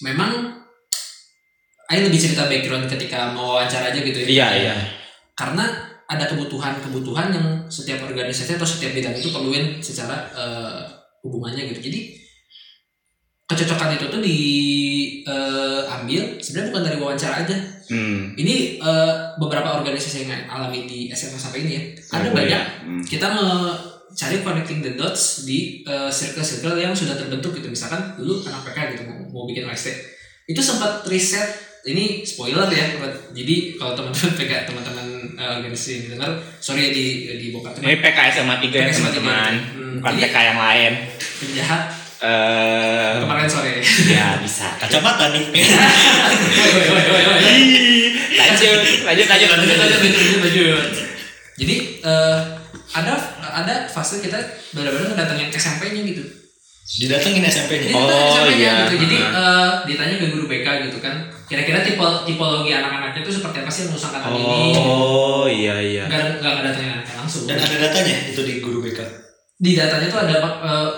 memang 0.00 0.58
Ayo 1.88 2.04
lebih 2.04 2.20
cerita 2.20 2.44
background 2.44 2.84
ketika 2.84 3.32
mau 3.32 3.56
wawancara 3.56 3.88
aja 3.88 3.96
gitu 4.04 4.20
ya. 4.20 4.28
Iya 4.28 4.48
iya. 4.60 4.76
karena 5.32 5.64
ada 6.04 6.28
kebutuhan-kebutuhan 6.28 7.32
yang 7.32 7.64
setiap 7.72 8.04
organisasi 8.04 8.60
atau 8.60 8.68
setiap 8.68 8.92
bidang 8.92 9.16
itu 9.16 9.32
perluin 9.32 9.80
secara 9.80 10.28
eh, 10.36 10.84
hubungannya 11.24 11.64
gitu. 11.72 11.88
Jadi 11.88 12.12
kecocokan 13.48 13.96
itu 13.96 14.04
tuh 14.12 14.20
diambil 15.24 16.20
sebenarnya 16.36 16.68
bukan 16.76 16.84
dari 16.84 16.96
wawancara 17.00 17.48
aja. 17.48 17.56
Hmm. 17.88 18.36
Ini 18.36 18.84
eh, 18.84 19.12
beberapa 19.40 19.80
organisasi 19.80 20.28
yang 20.28 20.44
alami 20.44 20.84
di 20.84 21.08
SMA 21.08 21.40
sampai 21.40 21.64
ini 21.64 21.72
ya. 21.72 21.82
Ada 22.20 22.28
Oh, 22.28 22.36
banyak 22.36 22.52
iya. 22.52 22.84
Hmm. 22.84 23.00
kita 23.00 23.32
cari 24.18 24.42
connecting 24.42 24.82
the 24.82 24.98
dots 24.98 25.46
di 25.46 25.86
uh, 25.86 26.10
circle-circle 26.10 26.74
yang 26.74 26.90
sudah 26.90 27.14
terbentuk 27.14 27.54
gitu. 27.54 27.70
Misalkan 27.70 28.18
dulu 28.18 28.42
anak 28.50 28.66
PK 28.66 28.98
gitu 28.98 29.02
mau, 29.06 29.18
mau 29.30 29.44
bikin 29.46 29.62
OST 29.70 30.18
itu 30.48 30.60
sempat 30.64 31.04
riset 31.06 31.68
ini 31.84 32.24
spoiler 32.24 32.66
ya 32.72 32.96
jadi 33.36 33.56
kalau 33.76 33.92
teman-teman 33.94 34.32
PK 34.34 34.52
teman-teman 34.66 35.06
eh, 35.36 35.44
uh, 35.44 35.60
organisasi 35.60 35.90
yang 35.92 36.18
dengar 36.18 36.40
sorry 36.58 36.88
ya 36.88 36.90
di 36.90 37.06
di 37.36 37.46
bokap 37.52 37.78
ini 37.78 38.00
PK 38.00 38.18
SMA 38.40 38.56
3 38.58 38.72
ya 38.74 38.90
teman-teman. 38.90 39.52
Ya. 39.54 39.76
Hmm, 39.76 39.94
bukan 40.00 40.14
PK 40.18 40.36
yang 40.42 40.58
lain. 40.58 40.92
penjahat. 41.38 41.82
Eh, 42.18 42.26
uh, 42.26 43.22
kemarin 43.22 43.46
sore 43.46 43.78
ya 44.10 44.42
bisa. 44.42 44.74
Kacamata 44.82 45.30
nih. 45.30 45.46
Lanjut. 48.38 48.80
Lanjut 49.06 49.26
lanjut 49.30 49.48
lanjut 49.54 49.76
lanjut 49.78 50.00
lanjut 50.42 51.08
jadi 51.58 51.76
uh, 52.06 52.38
ada 52.94 53.18
ada 53.60 53.74
fase 53.84 54.18
kita 54.18 54.38
benar-benar 54.70 55.10
ngedatengin 55.10 55.48
SMP-nya 55.50 56.02
gitu. 56.04 56.22
Didatengin 56.98 57.44
SMP-nya. 57.44 57.88
Jadi 57.88 57.94
Oh, 57.94 58.08
SMP-nya 58.32 58.56
iya. 58.56 58.74
gitu. 58.86 58.94
Jadi 58.98 59.16
Hmm. 59.18 59.34
eh, 59.34 59.70
ditanya 59.84 60.14
ke 60.16 60.26
guru 60.28 60.44
BK 60.46 60.66
gitu 60.86 60.98
kan. 60.98 61.16
Kira-kira 61.44 61.80
tipe 61.80 62.00
tipologi 62.24 62.70
anak-anaknya 62.70 63.20
itu 63.20 63.32
seperti 63.34 63.56
apa 63.58 63.70
sih 63.70 63.80
yang 63.82 63.90
lulusan 63.92 64.08
angkatan 64.10 64.32
ini? 64.34 64.60
Oh 64.76 65.44
iya 65.44 65.76
iya. 65.78 66.04
Enggak 66.04 66.22
enggak 66.38 66.52
ngedatengin 66.54 66.90
anaknya 66.94 67.14
langsung. 67.16 67.42
Dan 67.44 67.56
ada 67.56 67.76
datanya 67.78 68.16
itu 68.26 68.40
di 68.42 68.54
guru 68.58 68.80
BK. 68.80 69.00
di 69.58 69.74
datanya 69.74 70.06
tuh 70.06 70.20
ada 70.22 70.34
eh, 70.38 70.88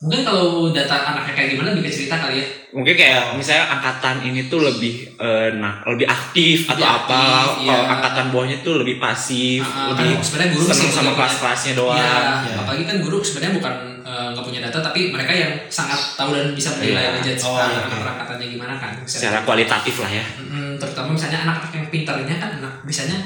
mungkin 0.00 0.24
kalau 0.24 0.44
data 0.70 0.96
anaknya 1.06 1.32
kayak 1.34 1.48
gimana 1.52 1.76
bisa 1.76 1.92
cerita 1.94 2.16
kali 2.18 2.40
ya. 2.40 2.46
Mungkin 2.70 2.94
kayak 2.94 3.36
misalnya 3.36 3.68
angkatan 3.68 4.24
ini 4.24 4.48
tuh 4.48 4.62
lebih 4.62 5.12
eh, 5.12 5.52
nah 5.54 5.84
lebih 5.84 6.06
aktif 6.06 6.64
Lebih 6.64 6.80
atau 6.80 6.86
apa. 7.04 7.20
aktif, 7.20 7.48
Kalau 7.60 7.76
iya. 7.76 7.92
angkatan 7.92 8.24
bawahnya 8.30 8.58
tuh 8.60 8.74
lebih 8.80 8.96
pasif, 8.96 9.60
Ah, 9.60 9.92
lebih 9.92 10.16
kan 10.16 10.24
sebenarnya 10.24 10.50
guru 10.50 10.64
seneng 10.64 10.80
mesti 10.80 10.96
sama 10.96 11.12
kelas-kelasnya 11.12 11.72
doang. 11.74 12.00
Iya, 12.00 12.16
Iya. 12.40 12.56
apalagi 12.58 12.84
kan 12.86 12.96
guru 13.00 13.18
sebenarnya 13.20 13.54
bukan 13.54 13.74
eh, 14.00 14.26
nggak 14.32 14.42
punya 14.42 14.60
data 14.62 14.78
tapi 14.80 15.00
mereka 15.10 15.32
yang 15.34 15.52
sangat 15.68 16.00
tahu 16.16 16.30
dan 16.32 16.48
bisa 16.50 16.70
menilai 16.74 17.04
Iya. 17.04 17.10
ngejudge 17.14 17.42
Oh, 17.44 17.54
anak 17.54 17.68
iya. 17.68 17.84
anak 17.92 18.12
angkatannya 18.16 18.46
gimana 18.48 18.74
kan. 18.74 18.90
Bisa- 18.98 19.18
Secara 19.20 19.38
kualitatif 19.42 19.94
lah 19.98 20.10
ya. 20.10 20.24
Mm, 20.40 20.72
terutama 20.76 21.08
misalnya 21.12 21.38
anak-anak 21.44 21.72
yang 21.74 21.86
pintarnya 21.86 22.36
kan 22.38 22.50
anak 22.56 22.72
misalnya 22.82 23.18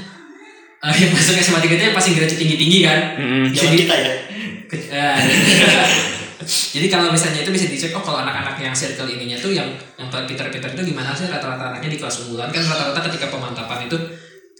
eh, 0.80 0.94
yang 0.98 1.10
masuk 1.12 1.38
SMA 1.38 1.60
3 1.60 1.70
itu 1.70 1.84
yang 1.84 1.94
pasti 1.94 2.10
grade 2.12 2.34
tinggi-tinggi 2.34 2.78
kan. 2.82 2.98
Mm-mm. 3.14 3.44
Bisa 3.48 3.62
Zaman 3.62 3.72
di- 3.72 3.80
kita 3.80 3.94
ya. 3.94 4.12
Ke- 4.74 6.12
Jadi 6.44 6.86
kalau 6.92 7.08
misalnya 7.10 7.42
itu 7.42 7.50
bisa 7.50 7.66
dicek 7.66 7.96
oh 7.96 8.04
kalau 8.04 8.20
anak-anak 8.20 8.60
yang 8.60 8.76
circle 8.76 9.08
ininya 9.08 9.40
tuh 9.40 9.50
yang 9.50 9.66
yang 9.96 10.12
paling 10.12 10.28
pintar-pintar 10.28 10.70
itu 10.76 10.92
gimana 10.92 11.16
sih 11.16 11.26
rata-rata 11.26 11.72
anaknya 11.72 11.96
di 11.96 11.98
kelas 11.98 12.26
unggulan 12.26 12.52
kan 12.52 12.62
rata-rata 12.62 13.00
ketika 13.10 13.32
pemantapan 13.32 13.88
itu 13.88 13.96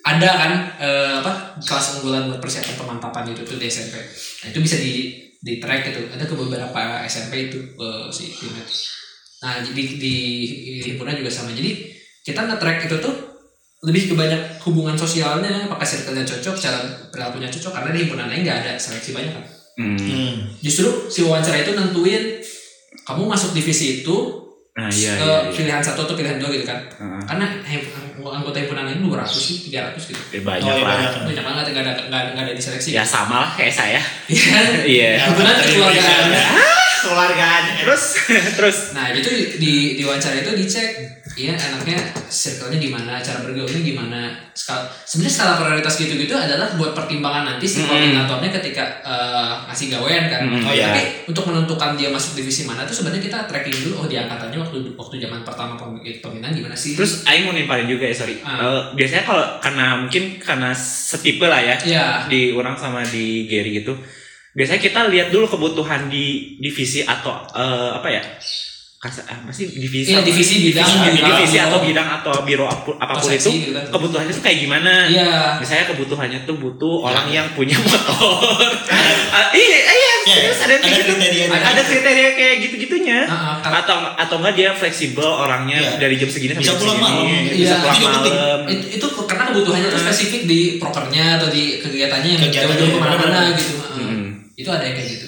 ada 0.05 0.31
kan 0.37 0.53
eh, 0.81 1.15
apa 1.25 1.61
kelas 1.65 2.01
unggulan 2.01 2.29
buat 2.29 2.41
persiapan 2.41 2.77
pemantapan 2.77 3.25
itu 3.33 3.41
tuh 3.45 3.57
di 3.57 3.67
SMP. 3.69 3.97
Nah, 4.01 4.47
itu 4.53 4.59
bisa 4.61 4.77
di 4.77 5.25
di 5.45 5.61
track 5.61 5.93
itu 5.93 6.01
ada 6.09 6.25
ke 6.25 6.35
beberapa 6.37 7.05
SMP 7.05 7.53
itu 7.53 7.61
eh, 7.61 8.09
si 8.09 8.33
tuh. 8.33 8.49
nah 9.45 9.61
di, 9.61 9.77
di, 9.77 9.85
di 10.01 10.15
himpunan 10.81 11.13
juga 11.21 11.29
sama 11.29 11.53
jadi 11.53 11.85
kita 12.25 12.49
nge-track 12.49 12.89
itu 12.89 12.97
tuh 12.97 13.13
lebih 13.85 14.09
ke 14.09 14.15
banyak 14.17 14.41
hubungan 14.65 14.97
sosialnya 14.97 15.69
apakah 15.69 15.85
circle-nya 15.85 16.25
cocok 16.25 16.57
cara 16.57 16.81
perilakunya 17.13 17.53
cocok 17.53 17.73
karena 17.77 17.91
di 17.93 17.99
himpunan 18.09 18.27
lain 18.33 18.41
nggak 18.41 18.59
ada 18.65 18.73
seleksi 18.81 19.13
banyak 19.13 19.37
kan 19.37 19.45
Hmm. 19.75 19.99
Hmm. 19.99 20.35
justru 20.59 20.87
si 21.07 21.21
wawancara 21.21 21.61
itu 21.61 21.75
nentuin 21.75 22.39
kamu 23.03 23.23
masuk 23.27 23.51
divisi 23.53 24.01
itu 24.01 24.41
Nah, 24.75 24.91
iya, 24.91 25.15
iya, 25.15 25.23
iya. 25.47 25.55
pilihan 25.55 25.79
satu 25.79 26.03
atau 26.03 26.19
pilihan 26.19 26.35
dua 26.35 26.51
gitu 26.51 26.67
kan 26.67 26.83
Heeh. 26.99 27.23
karena 27.31 27.47
anggota 28.27 28.59
himpunan 28.59 28.83
lain 28.83 28.99
200 28.99 29.23
sih 29.31 29.71
300 29.71 29.95
gitu 30.03 30.19
Ya, 30.35 30.43
banyak 30.43 30.67
Oh, 30.67 30.75
iya, 30.75 30.83
lah. 30.83 30.91
banyak. 30.99 31.11
banyak 31.31 31.45
banget 31.47 31.65
nggak 31.71 31.85
ada 31.87 31.93
nggak 32.03 32.19
ada, 32.19 32.31
nggak 32.35 32.45
ada 32.45 32.53
diseleksi 32.59 32.91
Ya 32.91 33.07
sama 33.07 33.47
lah 33.47 33.51
kayak 33.55 33.71
saya. 33.71 34.03
Iya. 34.27 34.51
Iya. 34.99 35.11
kebetulan 35.31 35.55
Dari 35.55 35.71
keluargaan 35.79 36.23
Indonesia. 36.27 36.51
Keluargaan. 37.07 37.63
Terus 37.87 38.03
terus 38.59 38.79
nah 38.91 39.07
itu 39.15 39.29
di 39.63 39.73
di 39.95 40.03
wawancara 40.03 40.43
itu 40.43 40.51
dicek 40.57 40.91
iya 41.35 41.59
enaknya 41.59 41.99
circle-nya 42.31 42.79
gimana 42.79 43.19
cara 43.19 43.43
bergaulnya 43.43 43.83
gimana 43.83 44.21
skala 44.55 44.87
sebenarnya 45.03 45.35
skala 45.35 45.53
prioritas 45.59 45.95
gitu-gitu 45.99 46.31
adalah 46.31 46.79
buat 46.79 46.95
pertimbangan 46.95 47.43
nanti 47.43 47.67
si 47.67 47.83
koordinatornya 47.83 48.55
ketika 48.55 49.03
eh, 49.03 49.53
ngasih 49.67 49.87
gawean 49.91 50.31
kan 50.31 50.47
Mm-mm. 50.47 50.63
Oh, 50.63 50.71
iya. 50.71 50.95
tapi 50.95 51.03
untuk 51.27 51.45
menentukan 51.51 51.99
dia 51.99 52.15
masuk 52.15 52.39
divisi 52.39 52.63
mana 52.63 52.87
tuh 52.87 52.95
sebenarnya 52.95 53.23
kita 53.27 53.39
tracking 53.51 53.75
dulu 53.83 53.95
oh 54.03 54.07
di 54.07 54.15
angkatannya 54.15 54.59
waktu 54.63 54.77
waktu 54.95 55.15
zaman 55.19 55.43
pertama 55.43 55.75
pem- 55.75 55.99
pembinaan 56.23 56.55
gimana 56.55 56.79
sih 56.79 56.95
terus 56.95 57.27
Aing 57.27 57.51
mau 57.51 57.55
nimpalin 57.55 57.91
juga 57.91 58.07
ya 58.07 58.15
sorry. 58.15 58.39
Eh, 58.39 58.81
biasanya 58.95 59.25
kalau 59.27 59.45
karena 59.59 59.87
mungkin 60.07 60.39
karena 60.39 60.71
setipe 60.75 61.51
lah 61.51 61.59
ya 61.59 61.75
ya 61.83 62.07
di 62.31 62.55
orang 62.55 62.79
sama 62.79 63.03
di 63.03 63.51
Gary 63.51 63.83
gitu. 63.83 63.99
Biasanya 64.55 64.79
kita 64.79 65.01
lihat 65.11 65.29
dulu 65.35 65.51
kebutuhan 65.51 66.07
di 66.07 66.55
divisi 66.63 67.03
atau 67.03 67.43
eh, 67.51 67.91
apa 67.99 68.07
ya? 68.07 68.23
Kasa, 69.05 69.21
apa 69.21 69.53
sih 69.53 69.69
divisi? 69.69 70.11
Iya, 70.11 70.19
apa? 70.19 70.25
divisi, 70.25 70.55
bidang, 70.65 70.81
divisi, 70.81 71.13
bidang, 71.13 71.37
divisi 71.37 71.57
atau 71.61 71.79
bidang 71.79 72.09
atau 72.15 72.33
biro 72.41 72.65
apu- 72.65 72.97
apa 72.97 73.13
pun 73.15 73.29
itu 73.29 73.51
gitu 73.53 73.71
kan. 73.71 73.85
kebutuhannya 73.87 74.33
tuh 74.33 74.41
kayak 74.41 74.59
gimana? 74.59 74.93
iya 75.05 75.61
Misalnya 75.61 75.85
kebutuhannya 75.87 76.39
tuh 76.43 76.57
butuh 76.57 77.05
orang 77.05 77.29
yang 77.29 77.53
punya 77.53 77.77
motor. 77.77 78.65
Ah, 79.35 79.51
iya, 79.51 79.67
iya, 79.83 80.13
Ya, 80.25 80.35
serius 80.47 80.57
ada 80.57 80.75
gitu. 80.79 81.11
kriterianya. 81.11 81.59
Ada 81.59 81.83
kriteria 81.83 82.31
kayak 82.33 82.55
gitu-gitunya. 82.63 83.19
Ah, 83.27 83.35
ah, 83.35 83.55
karena- 83.59 83.83
Atau 83.83 83.97
atau 84.17 84.37
enggak 84.39 84.55
dia 84.55 84.71
fleksibel 84.73 85.27
orangnya 85.27 85.75
Iya. 85.77 85.99
dari 85.99 86.15
jam 86.15 86.31
segini 86.31 86.55
sampai 86.55 86.63
Bisa 86.63 86.71
jam 86.71 86.81
pulang 86.81 86.97
segini. 86.97 87.11
malam. 87.19 87.43
Bisa 87.45 87.59
Iya, 87.67 87.77
pulang 87.77 87.97
itu 87.99 88.07
malam. 88.07 88.59
itu, 88.71 88.87
itu 88.95 89.07
karena 89.21 89.45
kebutuhannya 89.45 89.87
tuh 89.87 89.99
Hmm. 89.99 90.07
spesifik 90.07 90.43
di 90.47 90.61
prokernya 90.79 91.25
atau 91.37 91.49
di 91.51 91.63
kegiatannya 91.77 92.31
yang 92.33 92.43
jauh-jauh 92.49 92.89
ke 92.89 92.99
mana-mana 92.99 93.41
gitu 93.53 93.75
Hmm. 93.93 94.25
itu 94.55 94.69
ada 94.71 94.81
yang 94.83 94.97
kayak 94.97 95.11
gitu 95.13 95.27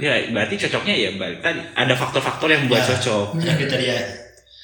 Ya, 0.00 0.16
berarti 0.32 0.56
cocoknya 0.56 0.94
ya 0.96 1.08
balik 1.20 1.44
tadi. 1.44 1.60
Ada 1.76 1.94
faktor-faktor 1.94 2.48
yang 2.48 2.64
membuat 2.64 2.88
Ya. 2.88 2.96
cocok. 2.96 3.36
Ada 3.36 3.52
kriteria. 3.60 3.96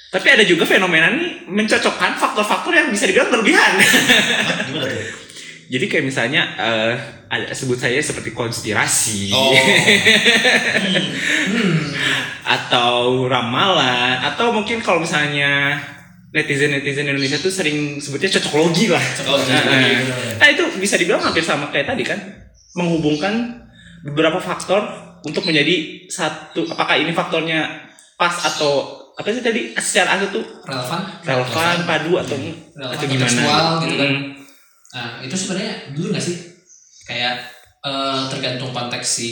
Tapi 0.06 0.26
ada 0.32 0.44
juga 0.48 0.64
fenomena 0.64 1.12
nih 1.12 1.44
mencocokkan 1.44 2.16
faktor-faktor 2.16 2.72
yang 2.72 2.88
bisa 2.88 3.04
dibilang 3.04 3.28
berlebihan. 3.28 3.72
Gimana 4.72 4.88
tuh? 4.88 5.04
Jadi 5.66 5.84
kayak 5.90 6.04
misalnya 6.06 6.42
eh, 6.56 6.92
ada 7.26 7.50
sebut 7.52 7.76
saya 7.76 7.98
seperti 8.00 8.30
konspirasi. 8.32 9.34
Oh. 9.34 9.50
hmm. 11.52 11.78
atau 12.46 13.26
ramalan 13.26 14.22
atau 14.22 14.54
mungkin 14.54 14.78
kalau 14.78 15.02
misalnya 15.02 15.82
netizen 16.30 16.70
netizen 16.70 17.10
Indonesia 17.10 17.42
tuh 17.42 17.50
sering 17.50 17.98
sebutnya 17.98 18.30
cocok 18.38 18.54
logi 18.54 18.86
lah. 18.86 19.02
Nah, 19.02 19.42
gitu. 19.42 19.66
nah. 19.66 20.38
Nah, 20.38 20.48
itu 20.54 20.62
bisa 20.78 20.94
dibilang 20.94 21.18
hampir 21.18 21.42
sama 21.42 21.74
kayak 21.74 21.90
tadi 21.90 22.06
kan 22.06 22.18
menghubungkan 22.78 23.66
beberapa 24.06 24.38
faktor 24.38 25.05
untuk 25.26 25.42
menjadi 25.42 25.74
satu 26.06 26.62
apakah 26.66 26.96
ini 26.96 27.10
faktornya 27.10 27.66
pas 28.14 28.32
atau 28.46 28.86
apa 29.12 29.26
sih 29.28 29.40
tadi 29.40 29.74
secara 29.74 30.14
asal 30.14 30.28
tuh 30.30 30.44
relevan 30.62 31.00
relevan 31.20 31.76
padu 31.84 32.12
atau 32.16 32.36
Relevan, 32.36 32.92
atau 32.92 33.04
gimana 33.04 33.26
kontekstual 33.26 33.64
gitu 33.82 33.94
kan. 33.96 34.08
Mm. 34.08 34.22
nah 34.88 35.08
itu 35.20 35.34
sebenarnya 35.34 35.72
dulu 35.90 36.06
nggak 36.08 36.22
sih 36.22 36.36
kayak 37.02 37.34
eh, 37.80 38.20
tergantung 38.28 38.70
konteks 38.70 39.06
si 39.06 39.30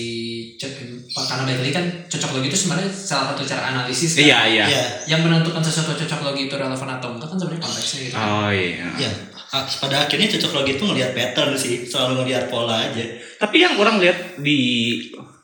co- 0.55 0.73
karena 1.21 1.43
balik 1.45 1.61
lagi 1.61 1.75
kan 1.75 1.87
cocok 2.07 2.31
logi 2.33 2.49
itu 2.49 2.59
sebenarnya 2.59 2.87
salah 2.89 3.27
satu 3.33 3.43
cara 3.43 3.63
analisis 3.71 4.15
kan. 4.15 4.23
iya 4.23 4.39
iya 4.47 4.65
Iya. 4.67 4.85
yang 5.07 5.21
menentukan 5.23 5.61
sesuatu 5.61 5.97
cocok 5.97 6.21
logi 6.23 6.43
itu 6.47 6.55
relevan 6.55 6.91
atau 6.93 7.09
enggak 7.11 7.29
kan 7.29 7.37
sebenarnya 7.37 7.63
konteksnya 7.63 7.99
gitu 8.03 8.15
kan. 8.15 8.27
oh 8.27 8.51
iya 8.51 8.87
Iya. 8.97 9.11
Ah, 9.51 9.63
Pada 9.63 9.97
akhirnya 10.03 10.27
cocok 10.29 10.53
logi 10.53 10.73
itu 10.75 10.83
ngelihat 10.83 11.11
pattern 11.13 11.55
sih, 11.55 11.85
selalu 11.85 12.13
ngelihat 12.21 12.49
pola 12.49 12.75
aja. 12.83 13.05
tapi 13.37 13.57
yang 13.59 13.75
orang 13.77 13.99
lihat 13.99 14.19
di 14.39 14.59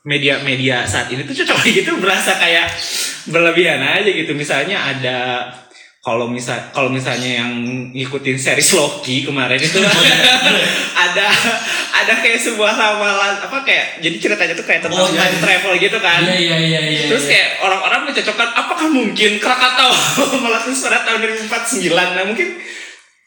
media-media 0.04 0.88
saat 0.88 1.12
ini 1.12 1.28
tuh 1.28 1.36
cocok 1.44 1.60
gitu 1.68 1.92
berasa 2.00 2.40
kayak 2.40 2.72
berlebihan 3.28 3.84
aja 3.84 4.08
gitu 4.08 4.32
misalnya 4.32 4.80
ada 4.80 5.18
kalau 6.00 6.24
misal 6.24 6.56
kalau 6.72 6.88
misalnya 6.88 7.44
yang 7.44 7.52
ngikutin 7.92 8.40
series 8.40 8.72
Loki 8.72 9.28
kemarin 9.28 9.60
itu 9.60 9.76
ada 11.04 11.28
ada 11.92 12.12
kayak 12.24 12.40
sebuah 12.40 12.72
ramalan 12.72 13.36
apa 13.44 13.60
kayak 13.60 14.00
jadi 14.00 14.16
ceritanya 14.16 14.56
tuh 14.56 14.64
kayak 14.64 14.80
tentang 14.80 15.04
Oh, 15.04 15.12
iya, 15.12 15.28
time 15.28 15.36
iya. 15.36 15.42
travel 15.44 15.72
gitu 15.76 15.98
kan 16.00 16.20
iya 16.24 16.36
iya 16.40 16.56
iya 16.56 16.80
iya 16.88 17.02
terus 17.12 17.28
iya. 17.28 17.30
kayak 17.36 17.48
orang-orang 17.68 18.00
mencocokkan 18.08 18.48
apakah 18.56 18.88
mungkin 18.88 19.30
Krakatau 19.36 19.92
meletus 20.48 20.80
pada 20.80 21.04
tahun 21.04 21.20
2049 21.20 21.92
nah 21.92 22.24
mungkin 22.24 22.48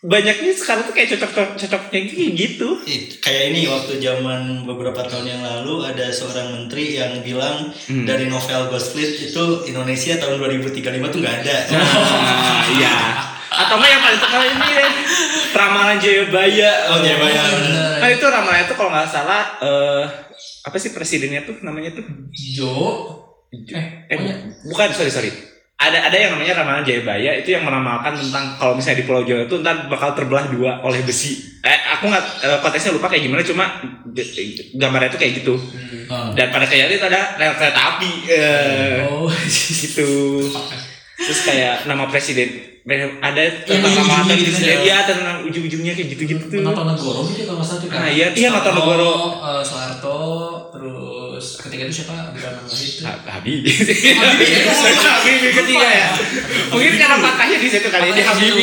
banyaknya 0.03 0.51
sekarang 0.51 0.83
tuh 0.83 0.91
kayak 0.91 1.15
cocok 1.15 1.31
cocoknya 1.55 1.99
gitu 2.35 2.75
Ih, 2.83 3.07
Kayak 3.17 3.43
ini 3.49 3.65
waktu 3.65 3.97
zaman 3.97 4.67
beberapa 4.67 4.99
tahun 4.99 5.23
yang 5.25 5.41
lalu 5.41 5.87
ada 5.87 6.11
seorang 6.11 6.51
menteri 6.51 6.99
yang 6.99 7.23
bilang 7.23 7.71
Hmm. 7.87 8.03
dari 8.03 8.27
novel 8.27 8.67
Ghost 8.67 8.91
Fleet 8.91 9.15
itu 9.23 9.43
Indonesia 9.65 10.15
tahun 10.17 10.37
2035 10.37 10.75
tuh 11.07 11.19
nggak 11.19 11.37
ada. 11.41 11.55
Nah, 11.71 12.63
iya. 12.73 12.95
Atau 13.47 13.77
enggak 13.77 13.91
yang 13.91 14.01
paling 14.01 14.19
terkenal 14.19 14.45
ini 14.49 14.67
ya, 14.73 14.87
ramalan 15.53 15.97
Jayabaya. 15.97 16.71
Oh, 16.89 16.99
Jayabaya, 16.99 17.41
bener. 17.45 17.95
Nah 18.01 18.09
itu 18.09 18.25
ramalan 18.25 18.59
itu 18.61 18.73
kalau 18.73 18.89
nggak 18.89 19.07
salah 19.07 19.43
eh 19.61 20.03
apa 20.63 20.75
sih 20.75 20.91
presidennya 20.91 21.43
tuh 21.43 21.61
namanya 21.61 21.93
tuh? 21.93 22.03
Jo 22.33 22.75
eh 23.53 24.03
Eh, 24.03 24.15
pokoknya 24.17 24.35
bukan 24.67 24.87
sorry 24.91 25.11
sorry. 25.11 25.31
Ada 25.83 26.07
ada 26.07 26.15
yang 26.15 26.31
namanya 26.39 26.63
ramalan 26.63 26.87
Jayabaya 26.87 27.43
itu 27.43 27.51
yang 27.51 27.67
meramalkan 27.67 28.15
tentang 28.15 28.55
kalau 28.55 28.71
misalnya 28.79 29.03
di 29.03 29.05
Pulau 29.05 29.27
Jawa 29.27 29.43
itu 29.43 29.55
ntar 29.59 29.91
bakal 29.91 30.15
terbelah 30.15 30.47
dua 30.47 30.79
oleh 30.79 31.03
besi. 31.03 31.59
Eh 31.59 31.79
aku 31.91 32.07
nggak 32.07 32.23
eh, 32.47 32.59
konteksnya 32.63 32.95
lupa 32.95 33.11
kayak 33.11 33.27
gimana 33.27 33.43
cuma 33.43 33.65
gambarnya 34.79 35.11
itu 35.11 35.19
kayak 35.19 35.33
gitu. 35.43 35.59
Oh. 36.07 36.31
Dan 36.31 36.55
pada 36.55 36.63
kenyataannya 36.63 36.97
itu 36.99 37.07
ada 37.11 37.21
rel 37.35 37.53
kereta 37.59 37.81
api. 37.95 38.11
Eh, 38.31 38.97
oh 39.11 39.27
gitu. 39.83 40.11
Terus 41.19 41.39
kayak 41.43 41.83
nama 41.83 42.07
presiden 42.07 42.73
ada 42.83 43.39
Yang 43.39 43.79
tentang 43.79 43.95
nama 43.95 44.27
gitu 44.35 44.51
presiden 44.51 44.83
ya. 44.83 44.91
ya 44.91 44.97
tentang 45.07 45.37
ujung-ujungnya 45.47 45.95
kayak 45.95 46.09
gitu-gitu 46.19 46.43
tuh. 46.51 46.59
Noto 46.67 46.83
Negoro 46.83 47.23
gitu 47.31 47.47
kalau 47.47 47.63
nggak 47.63 47.67
salah 47.67 47.79
tuh 47.79 47.87
kan. 47.87 47.99
Ah, 48.03 48.09
iya, 48.11 48.27
iya, 48.35 48.51
Noto 48.51 48.71
Negoro. 48.75 49.13
eh, 49.39 49.63
Soeharto, 49.63 50.19
terus 50.75 51.22
ketiga 51.73 51.83
itu 51.83 51.95
siapa? 51.97 52.13
Abdurrahman 52.29 52.63
Wahid 52.63 52.91
tuh. 52.93 53.03
Ha- 53.03 53.21
Habibie. 53.33 53.73
Habibie 53.73 55.51
ketiga 55.55 55.87
ya. 55.89 56.09
Mungkin 56.69 56.91
karena 56.95 57.17
patahnya 57.17 57.57
di 57.57 57.67
situ 57.67 57.87
kali 57.89 58.05
ini 58.07 58.21
di 58.21 58.23
situ. 58.23 58.61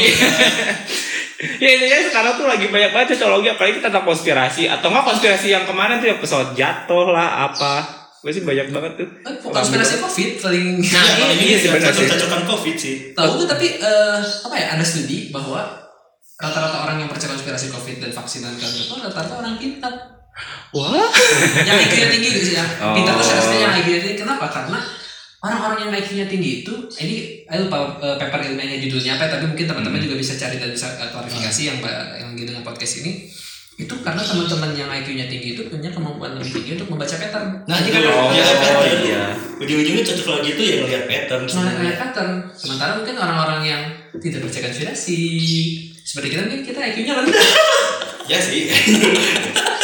ya 1.58 1.68
intinya 1.72 1.98
sekarang 2.04 2.32
tuh 2.36 2.46
lagi 2.46 2.68
banyak 2.68 2.90
banget 2.90 3.16
cocologi 3.16 3.48
apalagi 3.48 3.80
tentang 3.80 4.04
konspirasi 4.04 4.68
atau 4.68 4.86
enggak 4.86 5.04
konspirasi 5.06 5.46
yang 5.48 5.64
kemarin 5.64 5.98
tuh 5.98 6.08
yang 6.08 6.20
pesawat 6.20 6.52
jatuh 6.52 7.10
lah 7.10 7.50
apa. 7.50 7.74
Gue 8.20 8.30
sih 8.30 8.44
banyak 8.44 8.68
banget 8.68 8.92
tuh. 8.94 9.08
Eh, 9.24 9.34
konspirasi 9.40 9.98
covid 9.98 10.28
paling 10.38 10.78
Nah, 10.78 11.04
Nah, 11.18 11.32
iya 11.34 11.56
sih, 11.56 11.68
benar 11.68 11.88
sih. 11.88 12.04
cocok-cocokan 12.04 12.42
COVID 12.46 12.76
sih. 12.76 12.94
tahu 13.10 13.30
tuh 13.34 13.48
tapi 13.48 13.80
eh, 13.80 14.16
apa 14.20 14.54
ya 14.54 14.76
ada 14.76 14.84
studi 14.84 15.32
bahwa 15.32 15.64
rata-rata 16.36 16.84
orang 16.84 17.00
yang 17.00 17.08
percaya 17.08 17.32
konspirasi 17.32 17.68
covid 17.68 17.96
dan 17.98 18.12
vaksin 18.12 18.40
dan 18.40 18.52
kanker 18.54 18.76
itu 18.78 18.94
rata-rata 18.94 19.34
orang 19.34 19.56
pintar 19.56 19.92
Wah. 20.72 21.08
yang 21.60 21.76
IQ-nya 21.78 22.08
tinggi 22.08 22.28
gitu 22.30 22.44
sih 22.44 22.54
ya 22.54 22.64
Oh. 22.78 22.94
pintar 22.94 23.14
tuh 23.14 23.24
seharusnya 23.24 23.58
yang 23.60 23.72
IQ-nya 23.74 24.00
tinggi 24.00 24.18
kenapa 24.18 24.46
karena 24.46 24.78
orang-orang 25.40 25.78
yang 25.82 25.92
IQ-nya 25.94 26.26
tinggi 26.26 26.50
itu 26.60 26.72
ini 26.96 27.14
lupa 27.50 27.78
eh, 27.98 28.16
paper 28.16 28.40
ilmiahnya 28.46 28.78
judulnya 28.80 29.16
apa 29.16 29.28
tapi 29.28 29.44
mungkin 29.46 29.66
teman-teman 29.66 29.98
Hmm. 29.98 30.06
juga 30.06 30.16
bisa 30.16 30.32
cari 30.34 30.56
dan 30.56 30.70
bisa 30.70 30.86
eh, 30.94 31.08
klarifikasi 31.08 31.62
yang 31.64 31.76
yang 32.14 32.28
lagi 32.30 32.44
dengan 32.44 32.62
podcast 32.62 33.00
ini 33.00 33.26
itu 33.76 33.94
karena 33.98 34.20
teman-teman 34.20 34.70
yang 34.74 34.88
IQ-nya 34.88 35.24
tinggi 35.26 35.48
itu 35.54 35.64
punya 35.66 35.88
kemampuan 35.88 36.36
lebih 36.36 36.52
tinggi 36.54 36.70
untuk 36.74 36.88
membaca 36.90 37.16
pattern 37.16 37.48
Nah, 37.64 37.76
ini 37.78 37.88
kan 37.88 38.00
Oh, 38.04 38.28
ya, 38.30 38.44
pattern. 38.44 39.00
iya. 39.02 39.22
Ujung-ujungnya 39.56 40.04
cocok 40.04 40.26
logi 40.30 40.48
itu 40.50 40.62
ya 40.62 40.74
ngelihat 40.78 41.04
pattern 41.06 41.42
Nah, 41.42 41.50
sebenarnya. 41.50 41.80
lihat 41.82 41.96
pattern. 41.98 42.32
Sementara 42.52 42.90
mungkin 42.94 43.16
orang-orang 43.16 43.60
yang 43.62 43.82
tidak 44.14 44.44
percaya 44.44 44.68
konspirasi 44.68 45.18
seperti 45.98 46.26
kita 46.30 46.40
mungkin 46.44 46.60
kita 46.62 46.78
IQ-nya 46.86 47.12
rendah. 47.14 47.40
Ya 48.30 48.38
sih. 48.38 48.70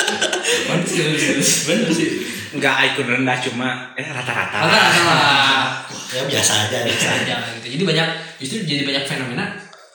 Bener 1.66 1.90
sih. 1.90 2.08
Enggak 2.52 2.74
IQ 2.86 2.96
rendah 3.02 3.36
cuma 3.40 3.68
eh 3.92 4.06
rata-rata. 4.06 4.56
Rata-rata 4.60 5.02
lah. 5.02 5.68
Ya 6.08 6.22
biasa 6.24 6.52
aja. 6.66 6.78
Biasa 6.82 7.08
aja 7.20 7.34
gitu. 7.56 7.66
Jadi 7.76 7.82
banyak 7.84 8.08
justru 8.36 8.56
jadi 8.62 8.82
banyak 8.84 9.04
fenomena 9.04 9.44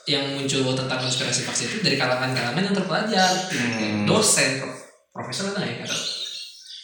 yang 0.02 0.22
muncul 0.32 0.66
tentang 0.72 0.98
konspirasi 0.98 1.42
vaksin 1.42 1.66
itu 1.68 1.78
dari 1.80 1.94
kalangan-kalangan 1.94 2.58
yang 2.58 2.74
terpelajar, 2.74 3.30
Hmm. 3.48 4.02
dosen, 4.02 4.58
pro- 4.58 4.74
profesor 5.10 5.50
atau 5.50 5.62
ya 5.62 5.78
kata. 5.78 5.94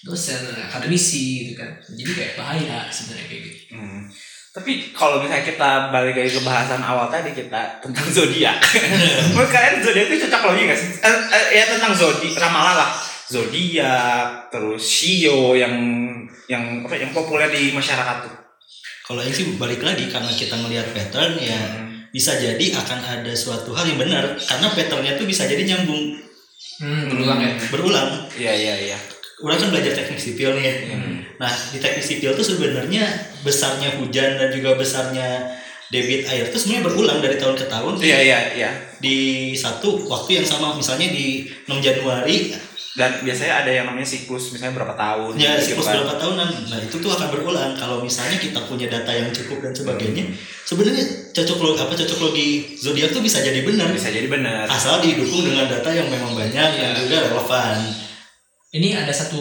dosen 0.01 0.39
akademisi 0.55 1.43
gitu 1.43 1.59
kan 1.59 1.75
jadi 1.91 2.11
kayak 2.15 2.33
bahaya 2.39 2.87
sebenarnya 2.87 3.27
kayak 3.27 3.43
gitu 3.43 3.59
Hmm. 3.75 4.07
Tapi 4.49 4.91
kalau 4.91 5.19
misalnya 5.19 5.43
kita 5.45 5.71
balik 5.91 6.15
lagi 6.15 6.33
ke 6.33 6.43
bahasan 6.43 6.79
awal 6.81 7.07
tadi 7.09 7.31
kita 7.31 7.79
tentang 7.79 8.07
zodiak. 8.09 8.59
Menurut 9.31 9.51
kalian 9.51 9.79
zodiak 9.79 10.07
itu 10.07 10.25
cocok 10.25 10.43
logi 10.49 10.63
nggak 10.67 10.79
sih? 10.79 10.91
Eh, 10.99 11.15
eh, 11.29 11.45
ya 11.53 11.65
tentang 11.69 11.93
zodiak 11.93 12.35
ramalan 12.37 12.75
lah. 12.75 12.91
Zodiak, 13.29 14.49
terus 14.49 14.81
shio 14.89 15.53
yang 15.53 15.77
yang 16.49 16.81
apa 16.89 16.97
yang 16.97 17.13
populer 17.13 17.53
di 17.53 17.77
masyarakat 17.77 18.17
tuh. 18.25 18.35
Kalau 19.05 19.21
yang 19.21 19.33
sih 19.37 19.57
balik 19.61 19.85
lagi 19.85 20.09
karena 20.09 20.33
kita 20.33 20.57
melihat 20.65 20.89
pattern 20.97 21.37
ya 21.37 21.61
bisa 22.09 22.41
jadi 22.41 22.73
akan 22.73 23.01
ada 23.05 23.33
suatu 23.37 23.77
hal 23.77 23.85
yang 23.85 24.01
benar 24.01 24.33
karena 24.41 24.69
patternnya 24.73 25.13
tuh 25.21 25.29
bisa 25.29 25.45
jadi 25.45 25.61
nyambung 25.61 26.17
hmm, 26.81 27.03
berulang 27.13 27.41
ya 27.45 27.51
berulang. 27.69 28.09
Iya 28.33 28.53
iya 28.57 28.75
iya. 28.93 28.99
Orang 29.45 29.61
kan 29.61 29.71
belajar 29.71 29.93
teknik 29.93 30.19
sipil 30.19 30.57
nih 30.57 30.65
ya. 30.65 30.75
Hmm. 30.97 31.21
Nah 31.37 31.53
di 31.73 31.79
teknik 31.79 32.05
sipil 32.05 32.33
tuh 32.33 32.45
sebenarnya 32.49 33.05
besarnya 33.45 34.01
hujan 34.01 34.41
dan 34.41 34.49
juga 34.51 34.73
besarnya 34.75 35.53
debit 35.89 36.29
air 36.29 36.49
itu 36.49 36.57
sebenarnya 36.61 36.85
berulang 36.89 37.19
dari 37.21 37.37
tahun 37.37 37.57
ke 37.61 37.67
tahun. 37.69 37.93
Iya 38.01 38.19
iya 38.25 38.41
iya. 38.57 38.71
Di 39.01 39.53
satu 39.53 40.09
waktu 40.09 40.41
yang 40.41 40.47
sama 40.49 40.77
misalnya 40.77 41.13
di 41.13 41.49
6 41.69 41.81
Januari 41.81 42.53
Dan 42.99 43.23
biasanya 43.23 43.63
ada 43.63 43.71
yang 43.71 43.87
namanya 43.87 44.03
siklus 44.05 44.51
misalnya 44.51 44.75
berapa 44.75 44.91
tahun. 44.93 45.39
ya 45.39 45.55
gitu 45.55 45.79
siklus 45.79 45.87
kan. 45.87 45.95
berapa 46.03 46.15
tahunan. 46.19 46.49
Nah 46.67 46.79
itu 46.83 46.97
tuh 46.99 47.11
akan 47.15 47.29
berulang 47.31 47.71
kalau 47.73 48.03
misalnya 48.03 48.35
kita 48.37 48.59
punya 48.67 48.91
data 48.91 49.07
yang 49.09 49.31
cukup 49.31 49.63
dan 49.63 49.73
sebagainya. 49.73 50.25
Sebenarnya 50.67 51.05
cocok 51.31 51.59
logi 51.63 51.79
apa 51.79 51.95
cocok 51.95 52.19
logi 52.21 52.49
zodiak 52.75 53.11
tuh 53.11 53.23
bisa 53.23 53.39
jadi 53.39 53.63
benar. 53.63 53.87
Bisa 53.89 54.11
jadi 54.11 54.27
benar. 54.27 54.67
asal 54.67 54.99
didukung 54.99 55.47
dengan 55.47 55.71
data 55.71 55.89
yang 55.89 56.11
memang 56.11 56.35
banyak 56.35 56.69
dan 56.75 56.91
Iya. 56.91 56.99
juga 56.99 57.17
relevan. 57.25 57.77
Ini 58.69 58.93
ada 58.93 59.09
satu 59.09 59.41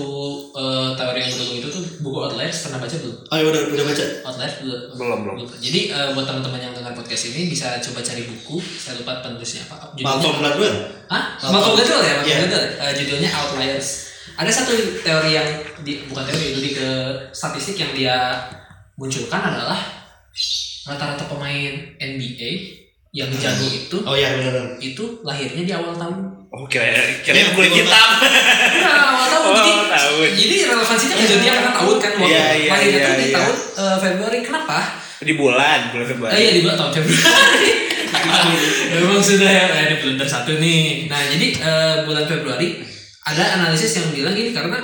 eh, 0.55 0.89
teori 0.95 1.19
yang 1.19 1.27
berdukung 1.29 1.57
itu 1.57 1.67
tuh 1.67 1.83
buku 1.99 2.17
Outliers 2.17 2.63
pernah 2.63 2.79
baca 2.79 2.95
belum 2.95 3.15
Oh 3.27 3.35
ya 3.35 3.43
udah 3.43 3.61
udah 3.67 3.85
baca. 3.85 4.03
Outliers 4.23 4.55
belum 4.63 4.79
Belum 4.95 5.19
belum. 5.21 5.35
Lupa. 5.43 5.55
Jadi 5.59 5.79
eh, 5.89 6.07
buat 6.15 6.23
teman-teman 6.23 6.59
yang 6.61 6.71
dengar 6.71 6.95
podcast 6.95 7.23
ini 7.29 7.51
bisa 7.51 7.75
coba 7.77 7.99
cari 7.99 8.23
buku. 8.23 8.55
Saya 8.59 8.95
lupa 8.97 9.19
penulisnya 9.19 9.67
apa. 9.67 9.91
Malcolm 9.97 10.39
Gladwell. 10.39 10.75
Hah? 11.11 11.23
Malcolm. 11.43 11.75
Gladwell 11.75 12.01
ya, 12.01 12.13
Malcolm 12.15 12.27
Iya. 12.31 12.37
Gladwell. 12.41 12.65
Eh, 12.79 12.91
judulnya 12.95 13.29
Outliers. 13.33 13.87
Ada 14.37 14.51
satu 14.53 14.71
teori 15.01 15.31
yang 15.33 15.49
di, 15.81 16.05
bukan 16.05 16.23
teori, 16.23 16.53
lebih 16.55 16.71
ke 16.77 16.89
statistik 17.33 17.75
yang 17.75 17.91
dia 17.91 18.15
munculkan 18.95 19.41
adalah 19.43 19.81
rata-rata 20.85 21.25
pemain 21.25 21.73
NBA 21.97 22.51
yang 23.11 23.27
jago 23.33 23.65
itu 23.65 23.97
Oh 24.05 24.13
iya 24.13 24.37
benar. 24.37 24.77
itu 24.77 25.19
lahirnya 25.25 25.63
di 25.65 25.73
awal 25.73 25.97
tahun. 25.97 26.36
Oh 26.47 26.63
kira 26.65 26.87
kira 27.19 27.35
Iya, 27.35 27.51
kulit 27.51 27.71
betul. 27.75 27.83
hitam. 27.83 28.09
Nah, 28.79 28.95
awal 29.11 29.27
tahun. 29.27 29.45
Oh, 29.47 29.55
jadi, 29.59 29.71
tahun. 29.91 30.27
jadi 30.31 30.55
relevansinya 30.71 31.15
ke 31.19 31.25
zodiak 31.27 31.53
karena 31.59 31.71
tahun 31.75 31.95
kan 31.99 32.11
waktu 32.15 32.31
Iya, 32.31 32.45
iya, 32.55 32.69
lahirnya 32.71 32.95
iya, 32.95 33.03
tuh 33.03 33.15
di 33.15 33.25
iya. 33.27 33.35
tahun 33.35 33.55
eh, 33.75 33.97
Februari. 33.99 34.37
Kenapa? 34.39 34.77
Di 35.17 35.33
bulan 35.35 35.79
bulan 35.91 36.07
Februari. 36.07 36.33
Iya 36.39 36.49
di 36.55 36.61
bulan 36.63 36.75
tahun 36.79 36.91
Februari. 36.95 37.69
Memang 38.95 39.19
sudah 39.19 39.49
ya, 39.51 39.65
eh, 39.75 39.83
ini 39.91 39.95
blunder 39.99 40.27
satu 40.27 40.51
nih. 40.55 41.11
Nah 41.11 41.21
jadi 41.27 41.47
eh, 41.59 41.95
bulan 42.07 42.23
Februari 42.23 42.67
ada 43.27 43.43
analisis 43.59 43.91
yang 43.99 44.07
bilang 44.15 44.31
gini 44.31 44.55
karena 44.55 44.79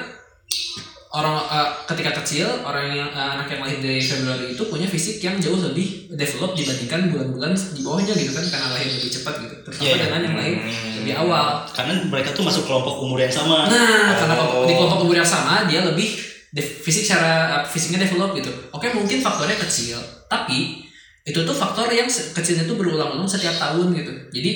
orang 1.14 1.46
eh, 1.46 1.70
ketika 1.86 2.12
kecil 2.22 2.50
orang 2.66 2.90
yang 2.90 3.10
eh, 3.14 3.30
anak 3.38 3.46
yang 3.48 3.62
lahir 3.62 3.78
dari 3.78 4.02
Februari 4.02 4.58
itu 4.58 4.64
punya 4.66 4.90
fisik 4.90 5.22
yang 5.22 5.38
jauh 5.38 5.62
lebih 5.62 6.10
develop 6.10 6.58
dibandingkan 6.58 7.14
bulan-bulan 7.14 7.54
di 7.54 7.82
bawahnya 7.86 8.14
gitu 8.18 8.34
kan 8.34 8.46
karena 8.50 8.68
lahir 8.74 8.90
lebih 8.98 9.12
cepat 9.14 9.34
gitu. 9.46 9.56
Terutama 9.62 9.84
Iya, 9.86 9.94
iya. 9.94 10.02
dengan 10.02 10.20
yang 10.26 10.36
lahir 10.36 10.56
Hmm. 10.58 10.94
lebih 11.00 11.14
awal. 11.16 11.46
Karena 11.70 11.94
mereka 12.10 12.30
tuh 12.34 12.44
masuk 12.44 12.64
kelompok 12.66 12.96
umur 13.00 13.22
yang 13.22 13.30
sama. 13.30 13.70
Nah, 13.70 14.18
karena 14.18 14.36
Oh. 14.42 14.66
di 14.66 14.74
kelompok 14.74 15.00
umur 15.06 15.16
yang 15.16 15.30
sama 15.30 15.70
dia 15.70 15.86
lebih 15.86 16.10
fisik 16.54 17.06
secara 17.10 17.62
uh, 17.62 17.64
fisiknya 17.66 18.06
develop 18.06 18.34
gitu. 18.38 18.50
Oke, 18.70 18.90
mungkin 18.94 19.22
faktornya 19.22 19.58
kecil, 19.58 19.98
tapi 20.30 20.86
itu 21.26 21.40
tuh 21.42 21.56
faktor 21.56 21.90
yang 21.90 22.06
kecilnya 22.06 22.66
tuh 22.66 22.78
berulang-ulang 22.78 23.26
setiap 23.26 23.58
tahun 23.58 23.90
gitu. 23.94 24.12
Jadi 24.30 24.52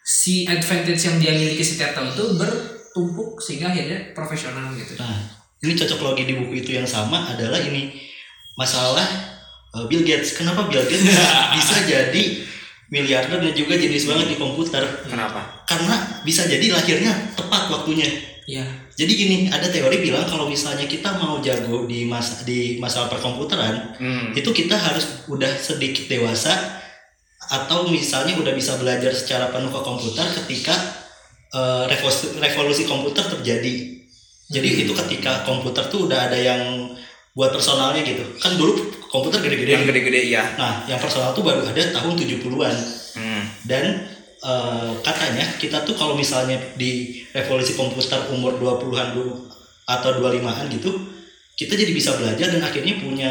si 0.00 0.46
advantage 0.46 1.00
yang 1.00 1.16
dia 1.18 1.32
miliki 1.34 1.62
setiap 1.62 1.90
tahun 1.90 2.14
tuh 2.14 2.38
bertumpuk 2.38 3.38
sehingga 3.42 3.66
akhirnya 3.68 4.14
profesional 4.14 4.70
gitu. 4.74 4.94
Nah, 4.94 5.39
ini 5.60 5.72
cocok 5.76 6.00
logi 6.00 6.24
di 6.24 6.34
buku 6.36 6.64
itu 6.64 6.72
yang 6.72 6.88
sama 6.88 7.28
adalah 7.28 7.60
ini 7.60 7.92
masalah 8.56 9.04
uh, 9.76 9.84
Bill 9.86 10.02
Gates. 10.02 10.36
Kenapa 10.36 10.64
Bill 10.68 10.80
Gates 10.84 11.04
bisa, 11.04 11.24
bisa 11.56 11.76
jadi 11.84 12.22
miliarder 12.90 13.38
dan 13.44 13.54
juga 13.54 13.76
jenis 13.76 14.08
banget 14.08 14.34
di 14.34 14.36
komputer? 14.40 14.82
Kenapa? 15.06 15.64
Karena 15.68 16.24
bisa 16.24 16.48
jadi 16.48 16.64
lahirnya 16.72 17.36
tepat 17.36 17.68
waktunya. 17.70 18.08
Iya. 18.48 18.66
Jadi 18.98 19.12
gini, 19.16 19.36
ada 19.48 19.70
teori 19.70 20.02
bilang 20.02 20.26
kalau 20.26 20.50
misalnya 20.50 20.84
kita 20.84 21.16
mau 21.16 21.38
jago 21.40 21.86
di 21.86 22.04
masa 22.04 22.42
di 22.42 22.76
masalah 22.82 23.08
perkomputeran, 23.08 23.96
Hmm. 23.96 24.34
itu 24.36 24.50
kita 24.50 24.74
harus 24.76 25.24
udah 25.30 25.48
sedikit 25.56 26.10
dewasa 26.10 26.52
atau 27.50 27.88
misalnya 27.88 28.36
udah 28.36 28.52
bisa 28.52 28.76
belajar 28.76 29.14
secara 29.14 29.48
penuh 29.54 29.70
ke 29.72 29.80
komputer 29.80 30.26
ketika 30.42 30.74
eh, 31.50 31.84
revolusi, 31.90 32.26
revolusi 32.38 32.82
komputer 32.90 33.24
terjadi. 33.38 33.99
Jadi 34.50 34.68
Hmm. 34.68 34.82
itu 34.82 34.92
ketika 34.92 35.46
komputer 35.46 35.86
tuh 35.86 36.10
udah 36.10 36.26
ada 36.26 36.34
yang 36.34 36.90
buat 37.32 37.54
personalnya 37.54 38.02
gitu. 38.02 38.26
Kan 38.36 38.58
dulu 38.58 38.74
komputer 39.06 39.38
Yang 39.38 39.62
gede-gede. 39.62 39.86
gede-gede 39.86 40.20
ya. 40.28 40.42
Nah, 40.58 40.82
yang 40.84 40.98
personal 40.98 41.30
tuh 41.30 41.46
baru 41.46 41.62
ada 41.62 41.78
tahun 41.94 42.14
70-an. 42.18 42.74
Hmm. 43.14 43.42
Dan 43.62 43.84
eh, 44.40 44.90
katanya 45.00 45.44
kita 45.56 45.84
tuh 45.84 45.94
kalau 45.94 46.16
misalnya 46.16 46.58
di 46.74 47.22
revolusi 47.30 47.76
komputer 47.76 48.18
umur 48.32 48.56
20-an 48.56 49.12
dulu 49.12 49.46
atau 49.84 50.10
25-an 50.16 50.66
gitu, 50.72 50.90
kita 51.54 51.76
jadi 51.76 51.92
bisa 51.92 52.16
belajar 52.16 52.48
dan 52.48 52.64
akhirnya 52.64 52.98
punya 52.98 53.30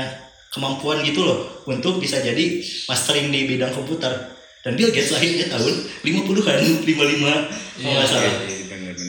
kemampuan 0.50 1.02
gitu 1.02 1.26
loh 1.26 1.66
untuk 1.66 1.98
bisa 1.98 2.22
jadi 2.22 2.62
mastering 2.86 3.30
di 3.30 3.50
bidang 3.50 3.74
komputer. 3.74 4.12
Dan 4.60 4.76
Bill 4.76 4.92
Gates 4.92 5.10
lahirnya 5.10 5.50
tahun 5.50 5.72
50-an, 6.04 6.60
55 6.84 6.86
kalau 6.86 7.40
Iya, 7.80 7.90
nggak 7.90 8.06
salah. 8.06 8.34
Iya, 8.44 8.59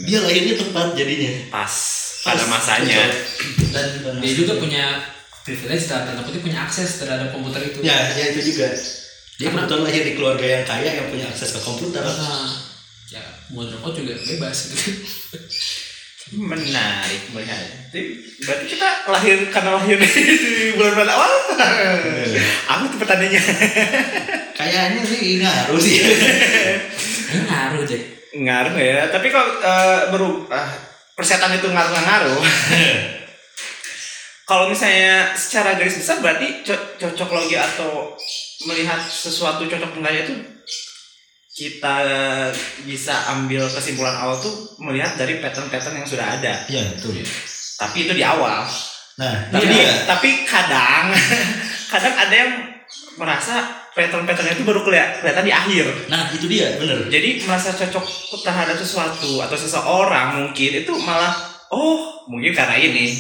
Dia 0.07 0.19
lahirnya 0.23 0.55
tepat 0.57 0.95
jadinya. 0.95 1.33
Pas 1.51 1.75
Pas, 2.21 2.37
pada 2.37 2.45
masanya. 2.53 3.01
Dan 3.73 3.87
dia 4.21 4.33
juga 4.37 4.61
punya 4.61 5.01
privilege 5.41 5.89
dan 5.89 6.05
tanda 6.05 6.21
kutip 6.21 6.45
punya 6.45 6.69
akses 6.69 7.01
terhadap 7.01 7.33
komputer 7.33 7.73
itu. 7.73 7.81
Ya, 7.81 8.13
ya 8.13 8.37
itu 8.37 8.53
juga. 8.53 8.69
Dia 9.41 9.49
Karena- 9.49 9.65
kebetulan 9.65 9.83
lahir 9.89 10.03
di 10.05 10.13
keluarga 10.15 10.47
yang 10.47 10.65
kaya 10.69 10.91
yang 11.01 11.09
punya 11.09 11.27
akses 11.33 11.57
ke 11.57 11.61
komputer. 11.65 12.05
Nah, 12.05 12.53
ya 13.09 13.25
mau 13.51 13.65
rokok 13.65 13.97
juga 13.97 14.21
bebas 14.21 14.57
gitu. 14.69 15.01
Menarik 16.31 17.27
melihat. 17.35 17.91
Berarti 17.91 18.65
kita 18.69 18.89
lahir 19.09 19.51
karena 19.51 19.81
lahir 19.81 19.97
di 19.99 20.07
bulan-bulan 20.79 21.11
awal. 21.11 21.33
Aku 22.71 22.85
tuh 22.95 22.99
petaninya. 23.03 23.41
Kayaknya 24.61 25.03
sih 25.09 25.41
ngaruh 25.41 25.81
sih. 25.81 25.99
Ini 26.05 27.41
ngaruh 27.49 27.83
deh. 27.89 28.03
Ngaruh 28.37 28.77
ya. 28.79 29.11
Tapi 29.11 29.27
kalau 29.33 29.49
eh, 29.59 30.01
baru 30.15 30.29
ah, 30.51 30.71
persetan 31.19 31.57
itu 31.59 31.67
ngaruh 31.67 32.01
ngaruh. 32.01 32.41
kalau 34.51 34.67
misalnya 34.67 35.31
secara 35.39 35.79
garis 35.79 35.95
besar 35.95 36.19
berarti 36.19 36.67
co- 36.67 36.99
cocok 36.99 37.31
logi 37.31 37.55
atau 37.55 38.19
melihat 38.67 38.99
sesuatu 39.07 39.63
cocok 39.71 39.95
enggaknya 39.95 40.27
itu 40.27 40.35
kita 41.51 41.97
bisa 42.89 43.15
ambil 43.37 43.69
kesimpulan 43.69 44.17
awal 44.17 44.39
tuh 44.41 44.75
melihat 44.81 45.15
dari 45.19 45.39
pattern-pattern 45.39 46.03
yang 46.03 46.09
sudah 46.09 46.27
ada. 46.41 46.65
ya, 46.67 46.83
betul. 46.95 47.21
Tapi 47.77 48.09
itu 48.09 48.13
di 48.17 48.25
awal. 48.25 48.65
Nah, 49.21 49.53
Tapi 49.53 49.69
iya. 49.69 50.09
tapi 50.09 50.49
kadang 50.49 51.13
kadang 51.93 52.15
ada 52.17 52.35
yang 52.35 52.53
merasa 53.21 53.80
pattern-patternnya 53.97 54.55
itu 54.55 54.65
baru 54.65 54.81
keli- 54.87 55.19
kelihatan 55.21 55.45
di 55.47 55.53
akhir. 55.53 55.85
Nah, 56.09 56.31
itu 56.31 56.47
dia, 56.47 56.79
bener. 56.79 57.11
Jadi 57.11 57.43
merasa 57.45 57.75
cocok 57.75 58.05
terhadap 58.43 58.77
sesuatu 58.79 59.43
atau 59.43 59.57
seseorang 59.57 60.43
mungkin 60.43 60.71
itu 60.87 60.93
malah 61.03 61.33
oh 61.71 62.27
mungkin 62.31 62.55
karena 62.55 62.79
ini. 62.79 63.11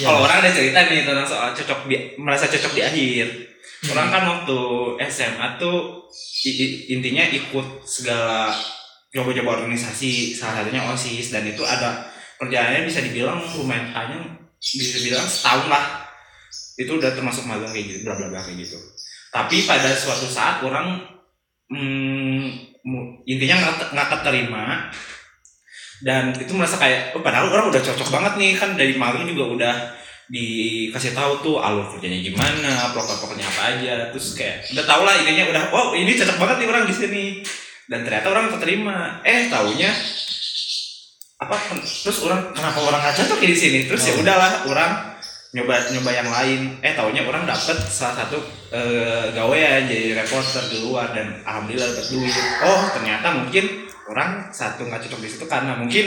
Ya. 0.00 0.08
Kalau 0.08 0.24
orang 0.24 0.40
ada 0.44 0.50
cerita 0.52 0.80
nih 0.88 1.04
tentang 1.04 1.28
soal 1.28 1.52
cocok 1.52 1.88
di, 1.88 1.96
merasa 2.16 2.48
cocok 2.48 2.72
di 2.72 2.82
akhir. 2.84 3.26
Orang 3.92 4.12
kan 4.12 4.22
waktu 4.28 4.58
SMA 5.08 5.56
tuh 5.56 6.04
i- 6.44 6.56
i- 6.56 6.80
intinya 6.92 7.24
ikut 7.24 7.84
segala 7.84 8.52
coba-coba 9.10 9.64
organisasi 9.64 10.36
salah 10.36 10.62
satunya 10.62 10.84
osis 10.86 11.32
dan 11.34 11.42
itu 11.42 11.64
ada 11.66 12.06
perjalanannya 12.38 12.86
bisa 12.86 13.02
dibilang 13.02 13.42
lumayan 13.58 13.90
panjang 13.90 14.22
bisa 14.60 15.02
dibilang 15.02 15.26
setahun 15.26 15.66
lah 15.66 15.84
itu 16.78 16.92
udah 16.94 17.10
termasuk 17.12 17.42
magang 17.44 17.74
kayak 17.74 17.90
gitu 17.90 17.98
bla 18.06 18.14
bla 18.14 18.30
bla 18.30 18.40
kayak 18.40 18.62
gitu 18.62 18.78
tapi 19.30 19.62
pada 19.62 19.94
suatu 19.94 20.26
saat 20.26 20.58
orang 20.66 20.98
hmm, 21.70 22.70
intinya 23.26 23.56
nggak 23.62 23.94
nggak 23.94 24.08
keterima. 24.18 24.90
Dan 26.00 26.32
itu 26.32 26.56
merasa 26.56 26.80
kayak 26.80 27.14
oh, 27.14 27.22
padahal 27.22 27.52
orang 27.52 27.70
udah 27.70 27.82
cocok 27.84 28.08
banget 28.08 28.32
nih 28.40 28.52
kan 28.56 28.74
dari 28.74 28.96
magang 28.96 29.28
juga 29.28 29.44
udah 29.52 29.74
dikasih 30.30 31.12
tahu 31.12 31.32
tuh 31.42 31.56
alur 31.58 31.90
kerjanya 31.90 32.22
gimana 32.22 32.90
proker-prokernya 32.90 33.46
apa 33.46 33.62
aja. 33.76 33.94
Terus 34.10 34.34
kayak 34.34 34.66
udah 34.74 34.84
tau 34.88 35.02
lah 35.06 35.14
intinya 35.20 35.44
udah 35.52 35.64
wow 35.70 35.88
ini 35.94 36.16
cocok 36.16 36.36
banget 36.40 36.56
nih 36.64 36.68
orang 36.72 36.84
di 36.88 36.94
sini. 36.96 37.24
Dan 37.86 38.06
ternyata 38.06 38.26
orang 38.32 38.50
keterima. 38.50 39.20
Eh 39.22 39.46
taunya 39.46 39.92
apa 41.40 41.56
terus 41.80 42.18
orang 42.26 42.52
kenapa 42.52 42.78
orang 42.82 43.00
nggak 43.04 43.16
cocok 43.20 43.38
di 43.44 43.56
sini? 43.56 43.78
Terus 43.86 44.02
ya 44.10 44.14
udahlah 44.18 44.66
orang 44.66 45.09
nyoba 45.50 45.74
nyoba 45.90 46.10
yang 46.14 46.28
lain. 46.30 46.60
Eh 46.82 46.94
taunya 46.94 47.26
orang 47.26 47.42
dapet 47.42 47.78
salah 47.90 48.22
satu 48.24 48.38
eh, 48.70 49.34
gawean 49.34 49.90
jadi 49.90 50.22
reporter 50.22 50.62
di 50.70 50.78
luar 50.86 51.10
dan 51.10 51.42
alhamdulillah 51.42 51.90
dapet 51.90 52.06
duit. 52.14 52.34
Oh 52.62 52.82
ternyata 52.94 53.26
mungkin 53.34 53.64
orang 54.06 54.50
satu 54.54 54.86
nggak 54.86 55.06
cocok 55.06 55.20
di 55.22 55.28
situ 55.30 55.44
karena 55.50 55.74
mungkin 55.74 56.06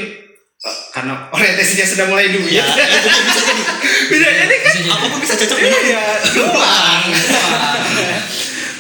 eh, 0.64 0.78
karena 0.96 1.28
orientasinya 1.36 1.86
sudah 1.88 2.06
mulai 2.08 2.32
duit. 2.32 2.56
Ya, 2.56 2.64
itu 2.64 3.10
bisa 3.28 3.42
jadi. 3.44 3.64
bisa 4.12 4.28
jadi 4.32 4.56
kan 4.56 4.72
Bisa 4.72 4.80
jadi. 4.80 4.90
Apa 4.96 5.06
pun 5.12 5.20
bisa 5.20 5.36
cocok 5.36 5.58
dengan 5.60 5.84
iya 5.84 6.06
doang. 6.32 7.04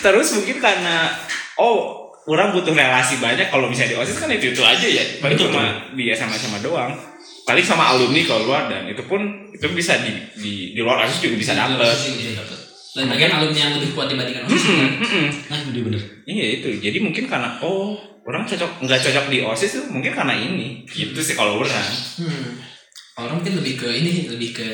Terus 0.04 0.28
mungkin 0.40 0.58
karena 0.64 0.96
oh 1.60 2.08
orang 2.32 2.56
butuh 2.56 2.72
relasi 2.72 3.20
banyak. 3.20 3.52
Kalau 3.52 3.68
misalnya 3.68 3.96
di 3.96 3.98
osis 4.00 4.16
kan 4.16 4.32
itu 4.32 4.56
itu 4.56 4.64
aja 4.64 4.88
ya. 4.88 5.04
Paling 5.20 5.36
Betul, 5.36 5.52
cuma 5.52 5.92
dia 5.92 6.16
sama-sama 6.16 6.64
doang 6.64 7.13
paling 7.44 7.66
sama 7.66 7.96
alumni 7.96 8.22
kalau 8.24 8.48
luar 8.48 8.72
dan 8.72 8.88
itu 8.88 9.04
pun 9.04 9.20
itu 9.52 9.68
bisa 9.76 10.00
di 10.00 10.12
di, 10.36 10.54
di 10.76 10.80
luar 10.80 11.04
osis 11.04 11.20
juga 11.24 11.36
bisa 11.40 11.54
dapet. 11.56 11.96
Dan 12.94 13.10
bagian 13.10 13.32
alumni 13.34 13.58
yang 13.58 13.74
lebih 13.82 13.98
kuat 13.98 14.06
dibandingkan 14.06 14.46
OSIS 14.46 14.64
kan. 14.70 14.78
Mm-mm. 15.02 15.28
Nah, 15.50 15.60
bener-bener. 15.66 16.02
iya 16.30 16.46
itu 16.62 16.78
jadi 16.78 17.02
mungkin 17.02 17.26
karena 17.26 17.58
oh 17.66 17.98
orang 18.24 18.46
cocok 18.46 18.86
nggak 18.86 19.02
cocok 19.02 19.26
di 19.34 19.42
osis 19.42 19.82
tuh 19.82 19.86
mungkin 19.90 20.14
karena 20.14 20.38
ini 20.38 20.86
gitu 20.88 21.18
sih 21.20 21.34
kalau 21.34 21.58
orang 21.58 21.74
Hmm. 22.22 22.62
Orang 23.14 23.42
mungkin 23.42 23.62
lebih 23.62 23.78
ke 23.78 23.90
ini, 23.94 24.26
lebih 24.26 24.58
ke 24.58 24.68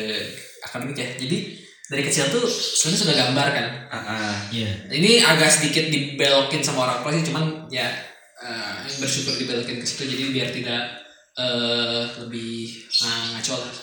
akademik 0.63 0.95
ya. 0.95 1.07
Jadi 1.19 1.59
dari 1.91 2.03
kecil 2.07 2.31
tuh 2.31 2.47
sebenarnya 2.47 2.99
sudah 3.03 3.15
gambar 3.19 3.47
kan. 3.51 3.65
Ah, 3.91 3.95
ah. 3.99 4.35
Iya. 4.47 4.71
Ini 4.87 5.19
agak 5.27 5.51
sedikit 5.51 5.91
dibelokin 5.91 6.63
sama 6.63 6.87
orang 6.87 7.03
tua 7.03 7.11
sih, 7.11 7.25
cuman 7.27 7.67
ya 7.67 7.87
eh, 8.39 8.79
bersyukur 8.99 9.35
dibelokin 9.35 9.79
ke 9.79 9.85
situ 9.87 10.07
jadi 10.07 10.23
biar 10.31 10.49
tidak 10.55 10.83
eh, 11.39 12.03
lebih 12.27 12.83
nah, 12.99 13.39
ngaco 13.39 13.55
lah. 13.55 13.73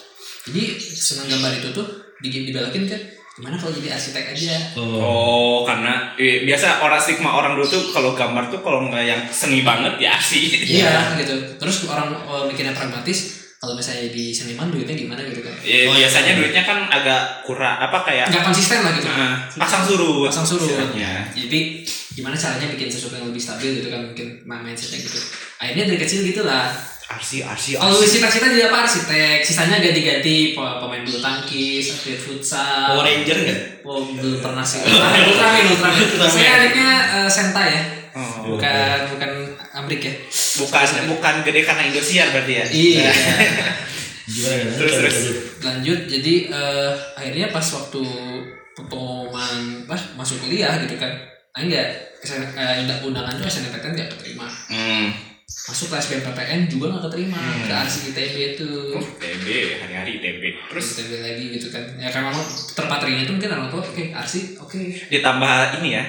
Jadi 0.47 0.63
senang 0.79 1.27
gambar 1.33 1.53
itu 1.59 1.69
tuh 1.73 1.87
di 2.21 2.53
kan 2.53 2.85
gimana 3.37 3.53
kalau 3.61 3.69
jadi 3.77 3.93
arsitek 3.93 4.33
aja 4.33 4.57
Oh. 4.81 4.97
Oh, 4.97 5.59
karena 5.69 6.17
eh, 6.17 6.49
biasa 6.49 6.81
orang 6.81 6.97
stigma 6.97 7.37
orang 7.37 7.53
dulu 7.53 7.69
tuh 7.69 7.83
kalau 7.93 8.17
gambar 8.17 8.49
tuh 8.49 8.65
kalau 8.65 8.89
nggak 8.89 9.05
yang 9.05 9.21
seni 9.29 9.61
banget 9.61 10.01
ya 10.01 10.17
sih. 10.17 10.65
iya 10.65 11.05
gitu 11.21 11.37
terus 11.61 11.85
orang 11.85 12.17
oh, 12.25 12.49
mikirnya 12.49 12.73
pragmatis 12.73 13.46
kalau 13.57 13.73
misalnya 13.73 14.09
di 14.09 14.31
seniman 14.31 14.69
duitnya 14.69 14.93
gimana 14.95 15.21
gitu 15.23 15.41
kan 15.41 15.55
Ya, 15.61 15.85
Oh, 15.85 15.95
biasanya 15.95 16.31
iya. 16.31 16.39
duitnya 16.39 16.63
kan 16.63 16.79
agak 16.87 17.23
kurang 17.43 17.77
apa 17.79 17.99
kayak 18.03 18.29
nggak 18.29 18.45
konsisten 18.45 18.79
lah 18.81 18.93
gitu. 18.93 19.09
Nah, 19.09 19.35
pasang 19.57 19.83
surut. 19.83 20.29
pasang 20.29 20.47
surut. 20.47 20.69
Istilahnya. 20.69 21.13
jadi 21.33 21.61
gimana 22.13 22.33
caranya 22.35 22.69
bikin 22.71 22.87
sesuatu 22.87 23.15
yang 23.15 23.27
lebih 23.27 23.41
stabil 23.41 23.71
gitu 23.77 23.89
kan? 23.89 24.01
Mungkin 24.05 24.27
mindsetnya 24.43 25.01
gitu. 25.01 25.19
Akhirnya 25.57 25.85
dari 25.85 25.99
kecil 25.99 26.21
gitu 26.23 26.43
lah 26.43 26.69
Arsi, 27.07 27.39
arsi, 27.41 27.79
kalau 27.79 27.95
arsi. 27.95 28.19
cita-cita 28.19 28.51
jadi 28.51 28.67
apa? 28.67 28.83
Arsitek. 28.83 29.39
Sisanya 29.41 29.79
ganti-ganti 29.79 30.53
pe- 30.53 30.77
pemain 30.77 31.01
bulu 31.01 31.19
tangkis 31.19 31.95
atlet 31.95 32.19
futsal. 32.19 32.93
Power 32.93 33.07
Ranger 33.07 33.39
nggak? 33.41 33.61
oh, 33.83 34.11
belum 34.11 34.43
pernah 34.43 34.63
sih. 34.63 34.83
Ultraman 34.83 35.71
Ultraman. 35.71 36.03
Saya 36.27 36.51
adiknya 36.61 36.91
eh, 37.15 37.31
Senta 37.31 37.63
ya. 37.63 37.83
Oh, 38.11 38.51
bukan 38.51 38.99
bukan 39.13 39.31
Amrik 39.87 40.03
ya 40.03 40.15
bukan 40.59 40.83
bukan 41.09 41.35
gede 41.43 41.61
karena 41.63 41.83
Indosiar 41.85 42.29
berarti 42.29 42.53
ya. 42.55 42.65
iya 42.69 43.11
Gimana 44.27 44.59
kan? 44.59 44.75
Terus, 44.77 44.95
terus. 44.97 45.17
lanjut 45.63 45.99
jadi 46.05 46.35
eh, 46.51 46.91
akhirnya 47.15 47.47
pas 47.49 47.63
waktu 47.65 48.03
pengumuman 48.77 49.55
pas 49.85 50.01
masuk 50.13 50.43
kuliah 50.43 50.77
gitu 50.81 50.97
kan 50.97 51.15
nah 51.53 51.63
enggak 51.63 51.87
eh, 52.21 52.83
undang- 52.83 53.03
undangan 53.03 53.33
tuh 53.33 53.47
SNMPTN 53.47 53.93
nggak 53.95 54.11
keterima 54.13 54.45
Hmm. 54.67 55.09
masuk 55.47 55.89
ke 55.89 55.97
SBMPTN 55.97 56.67
juga 56.67 56.91
nggak 56.91 57.05
keterima 57.07 57.39
Hmm. 57.39 57.65
ke 57.65 57.73
Arsi 57.73 57.99
ITB 58.11 58.35
itu 58.53 58.69
Oh, 58.93 59.01
TB 59.01 59.47
hari-hari 59.79 60.19
TB. 60.19 60.43
terus 60.69 60.87
ITB 60.99 61.13
lagi 61.17 61.45
gitu 61.55 61.67
kan 61.71 61.85
ya 61.97 62.11
kan 62.11 62.27
memang 62.27 62.45
terpatrinya 62.69 63.23
tuh 63.23 63.33
mungkin 63.33 63.51
orang 63.53 63.69
tua 63.69 63.81
oke 63.81 64.05
Arsi 64.13 64.59
oke 64.59 64.77
ditambah 65.09 65.55
ini 65.81 65.89
ya. 65.93 66.05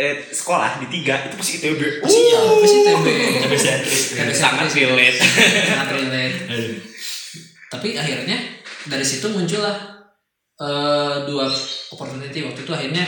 Eh, 0.00 0.16
sekolah 0.26 0.80
di 0.80 0.88
tiga 0.90 1.12
itu 1.22 1.36
pasti 1.36 1.52
ITB. 1.58 2.00
pasti 2.00 2.20
ya 2.24 2.40
pasti 2.56 2.76
ITB 2.80 3.52
sentris. 3.54 4.02
Tapi 4.16 4.32
sangat 4.32 4.68
relate. 4.70 5.18
sangat 5.62 5.88
relate 5.92 6.36
tapi 7.70 7.94
akhirnya 7.94 8.38
dari 8.82 9.04
situ 9.04 9.28
muncullah 9.28 9.76
eh, 10.56 11.16
dua 11.22 11.46
opportunity 11.90 12.42
waktu 12.42 12.60
itu 12.60 12.72
akhirnya 12.72 13.04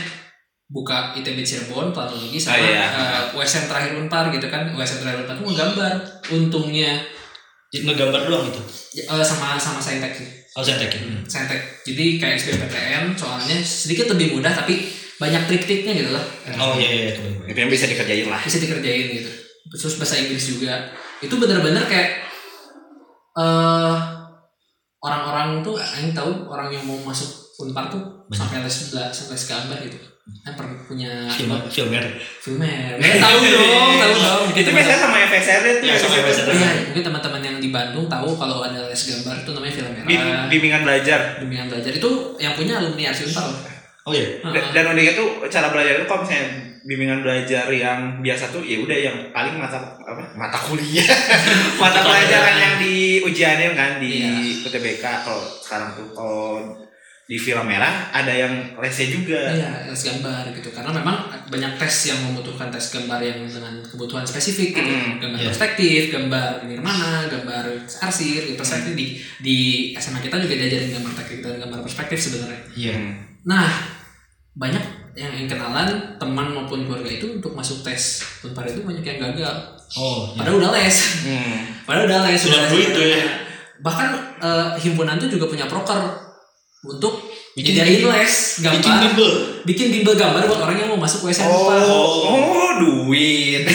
buka 0.67 1.13
ITB 1.15 1.41
Cirebon 1.41 1.91
planologi 1.91 2.37
sama 2.37 2.57
Ah, 2.57 2.63
iya. 2.63 2.87
USN 3.33 3.67
terakhir 3.67 3.93
Unpar 3.95 4.29
gitu 4.29 4.47
kan 4.47 4.71
USN 4.71 5.01
terakhir 5.01 5.25
Unpar 5.25 5.35
tuh 5.35 5.47
menggambar 5.47 5.93
untungnya 6.31 7.03
Ngegambar 7.73 8.21
doang 8.23 8.47
itu. 8.47 8.61
eh, 9.01 9.25
sama 9.25 9.57
sama 9.57 9.81
saintek 9.81 10.13
sih 10.13 10.29
Oh, 10.53 10.61
sentek. 10.61 10.93
Hmm. 10.95 11.25
saintek 11.25 11.61
jadi 11.83 12.21
kayak 12.21 12.37
SBMPTN 12.37 13.17
soalnya 13.17 13.57
sedikit 13.59 14.13
lebih 14.13 14.37
mudah 14.37 14.53
tapi 14.53 14.85
banyak 15.15 15.43
trik-triknya 15.45 15.93
gitu 15.95 16.11
lah 16.11 16.25
Oh 16.55 16.75
iya 16.75 16.91
iya 16.91 17.11
kebayang. 17.13 17.45
Itu 17.45 17.59
yang 17.59 17.71
bisa 17.71 17.87
dikerjain 17.87 18.27
lah. 18.27 18.41
bisa 18.41 18.59
dikerjain 18.59 19.07
gitu 19.13 19.31
terus 19.73 19.95
bahasa 19.97 20.17
Inggris 20.17 20.45
juga 20.49 20.75
itu 21.19 21.33
bener-bener 21.33 21.85
kayak 21.85 22.29
eh 23.33 23.97
orang-orang 24.99 25.59
tuh 25.61 25.75
yang 25.79 26.13
tahu 26.13 26.47
orang 26.47 26.69
yang 26.69 26.85
mau 26.85 26.99
masuk 27.03 27.31
Unpar 27.59 27.89
tuh 27.89 28.01
Banyak. 28.27 28.39
sampai 28.39 28.59
les 28.61 28.77
sampai 29.09 29.33
les 29.33 29.45
gambar 29.45 29.79
gitu 29.83 29.99
kan 30.41 30.53
pernah 30.53 30.79
punya 30.81 31.11
Film 31.29 31.59
filmer. 31.67 32.05
filmer 32.39 32.95
Ya, 32.97 33.19
tahu 33.19 33.39
dong 33.45 33.93
tahu 33.97 34.13
dong 34.23 34.43
Itu 34.53 34.71
biasanya 34.71 35.01
sama 35.01 35.19
FSR 35.25 35.63
itu. 35.69 35.85
Iya, 35.85 35.95
sama 35.97 36.15
FSR. 36.21 36.47
Iya, 36.49 36.71
mungkin 36.87 37.03
teman-teman 37.03 37.41
yang 37.41 37.57
di 37.59 37.69
Bandung 37.69 38.07
tahu 38.07 38.31
kalau 38.33 38.63
ada 38.63 38.87
les 38.87 39.03
gambar 39.03 39.37
itu 39.39 39.51
namanya 39.53 39.75
film 39.75 39.91
Bim- 40.01 40.21
merah 40.21 40.47
bimbingan 40.47 40.83
belajar. 40.83 41.21
bimbingan 41.39 41.67
belajar 41.69 41.93
itu 41.93 42.11
yang 42.37 42.55
punya 42.55 42.79
alumni 42.79 43.11
Arsi 43.11 43.23
Unpar. 43.27 43.51
Oh 44.03 44.11
iya. 44.11 44.43
Da- 44.43 44.71
Dan 44.73 44.85
uniknya 44.91 45.15
tuh 45.15 45.29
cara 45.47 45.71
belajar 45.71 45.95
itu 45.95 46.07
kalau 46.07 46.23
misalnya 46.23 46.47
bimbingan 46.83 47.23
belajar 47.23 47.71
yang 47.71 48.19
biasa 48.19 48.51
tuh 48.51 48.59
ya 48.61 48.83
udah 48.83 48.99
yang 48.99 49.17
paling 49.31 49.55
mata 49.55 49.79
apa 49.97 50.19
mata 50.35 50.59
kuliah 50.59 51.07
mata 51.79 52.03
pelajaran 52.03 52.57
yang 52.57 52.75
di 52.77 53.23
ujiannya 53.23 53.71
kan 53.73 53.91
di 53.97 54.13
Iya. 54.19 54.67
UTBK 54.67 55.05
kalau 55.23 55.47
sekarang 55.57 55.95
tuh 55.95 56.11
kalau 56.11 56.75
di 57.23 57.39
film 57.39 57.63
merah 57.65 58.11
ada 58.11 58.29
yang 58.29 58.51
lesnya 58.77 59.07
juga 59.09 59.39
Iya, 59.49 59.87
les 59.87 60.03
gambar 60.03 60.51
gitu. 60.53 60.69
Karena 60.69 60.91
memang 60.91 61.17
banyak 61.47 61.79
tes 61.79 62.11
yang 62.11 62.19
membutuhkan 62.21 62.67
tes 62.69 62.91
gambar 62.91 63.23
yang 63.23 63.39
dengan 63.41 63.79
kebutuhan 63.81 64.27
spesifik 64.27 64.75
gitu. 64.75 64.91
Mm, 64.91 65.23
Gambar 65.23 65.39
iya. 65.39 65.47
perspektif, 65.47 66.01
gambar 66.11 66.67
nirmana, 66.67 67.31
gambar 67.31 67.65
arsir, 68.03 68.43
gitu. 68.43 68.59
perspektif 68.59 68.93
di 68.93 69.07
di 69.39 69.57
SMA 69.95 70.19
kita 70.19 70.35
juga 70.37 70.59
diajarin 70.59 70.91
gambar 70.93 71.15
perspektif 71.15 71.39
dan 71.41 71.55
gambar 71.63 71.81
perspektif 71.81 72.19
sebenarnya. 72.21 72.61
Iya. 72.75 72.95
Hmm. 72.99 73.15
Nah, 73.43 73.69
banyak 74.55 74.85
yang, 75.13 75.33
yang 75.35 75.49
kenalan 75.49 76.17
teman 76.17 76.47
maupun 76.53 76.89
keluarga 76.89 77.09
itu 77.09 77.41
untuk 77.41 77.53
masuk 77.53 77.85
tes 77.85 78.25
Unpar 78.45 78.65
itu 78.65 78.81
banyak 78.81 79.05
yang 79.05 79.19
gagal. 79.19 79.55
Oh. 79.97 80.33
Iya. 80.33 80.41
Padahal 80.41 80.57
udah 80.63 80.71
les. 80.73 80.97
Hmm. 81.29 81.57
Padahal 81.85 82.05
udah 82.09 82.21
les. 82.29 82.39
Sudah 82.41 82.61
duit 82.73 82.89
tuh 82.97 83.05
ya. 83.05 83.21
Bahkan 83.83 84.09
eh, 84.41 84.69
himpunan 84.81 85.19
tuh 85.19 85.29
juga 85.29 85.51
punya 85.51 85.67
proker 85.69 86.01
untuk 86.83 87.23
Bikin- 87.53 87.79
nyediain 87.79 88.09
les 88.09 88.35
gambar 88.65 88.81
Bikin 88.81 88.95
bimbel. 89.05 89.31
bikin 89.69 89.87
bimbel 89.93 90.15
gambar 90.17 90.43
buat 90.49 90.61
orang 90.65 90.77
yang 90.81 90.89
mau 90.91 90.99
masuk 90.99 91.29
USN 91.29 91.47
oh, 91.47 91.69
Unpar. 91.69 91.79
oh 91.85 92.71
duit 92.81 93.63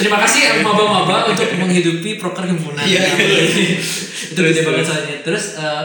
Terima 0.00 0.20
kasih 0.20 0.60
maba-maba 0.60 1.28
untuk 1.32 1.44
menghidupi 1.56 2.16
proker 2.16 2.44
himpunan. 2.48 2.84
Iya, 2.84 3.00
iya. 3.16 3.76
itu 4.32 4.36
gede 4.36 4.60
banget 4.64 4.84
soalnya. 4.84 5.16
Terus 5.24 5.60
eh, 5.60 5.84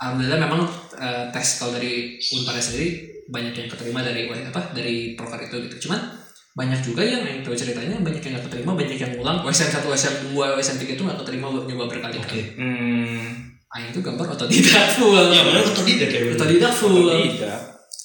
alhamdulillah 0.00 0.40
memang 0.40 0.64
eh, 1.00 1.24
tes 1.32 1.48
kalau 1.56 1.72
dari 1.72 2.20
Unpar 2.20 2.60
sendiri 2.60 3.08
banyak 3.32 3.54
yang 3.56 3.68
keterima 3.72 4.04
dari 4.04 4.28
apa 4.28 4.70
dari 4.76 5.16
proker 5.16 5.40
itu 5.48 5.56
gitu. 5.66 5.88
Cuman 5.88 6.20
banyak 6.50 6.80
juga 6.84 7.00
yang 7.00 7.22
yang 7.24 7.40
tahu 7.40 7.56
ceritanya 7.56 7.96
banyak 8.02 8.20
yang 8.20 8.36
gak 8.36 8.46
keterima, 8.50 8.76
banyak 8.76 8.98
yang 8.98 9.12
ulang 9.22 9.40
USN 9.46 9.70
1, 9.70 9.86
USN 9.86 10.14
2, 10.34 10.58
USN 10.58 10.76
3 10.82 10.94
itu 10.98 11.02
gak 11.06 11.18
keterima 11.24 11.46
buat 11.48 11.64
nyoba 11.64 11.84
berkali-kali. 11.88 12.20
Oke. 12.20 12.42
hmm. 12.58 13.26
Ah 13.70 13.86
itu 13.86 14.02
gambar 14.02 14.34
otodidak 14.34 14.98
full. 14.98 15.14
Ya 15.14 15.46
benar 15.46 15.62
otodidak 15.62 16.10
ya. 16.10 16.20
Otodidak 16.34 16.72
full. 16.74 17.06
tidak 17.06 17.58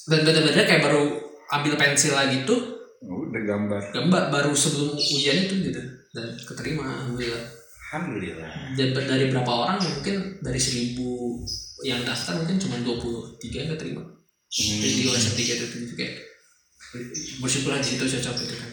Dan 0.06 0.22
bener-bener 0.22 0.62
kayak 0.62 0.82
baru 0.86 1.26
ambil 1.50 1.74
pensil 1.74 2.14
lagi 2.14 2.42
tuh 2.46 2.76
udah 3.06 3.42
gambar 3.44 3.82
gambar 3.92 4.22
baru 4.32 4.52
sebelum 4.56 4.96
ujian 4.96 5.46
itu 5.46 5.54
gitu 5.70 5.82
dan 6.16 6.26
keterima 6.42 6.82
alhamdulillah. 6.82 7.44
alhamdulillah 7.92 8.50
dan 8.74 8.88
dari 8.96 9.24
berapa 9.30 9.52
orang 9.52 9.78
mungkin 9.78 10.40
dari 10.42 10.58
seribu 10.58 11.42
yang 11.84 12.00
daftar 12.06 12.40
mungkin 12.40 12.56
cuma 12.56 12.80
23 12.80 13.42
yang 13.52 13.72
keterima 13.76 14.16
Hmm. 14.46 14.78
jadi 14.78 14.94
di 14.94 15.02
USN 15.10 15.34
3 15.34 15.58
itu 15.58 15.94
kayak 15.98 16.14
bersyukur 17.42 17.74
aja 17.74 17.90
itu 17.92 18.06
cocok 18.06 18.34
gitu 18.46 18.54
kan 18.56 18.70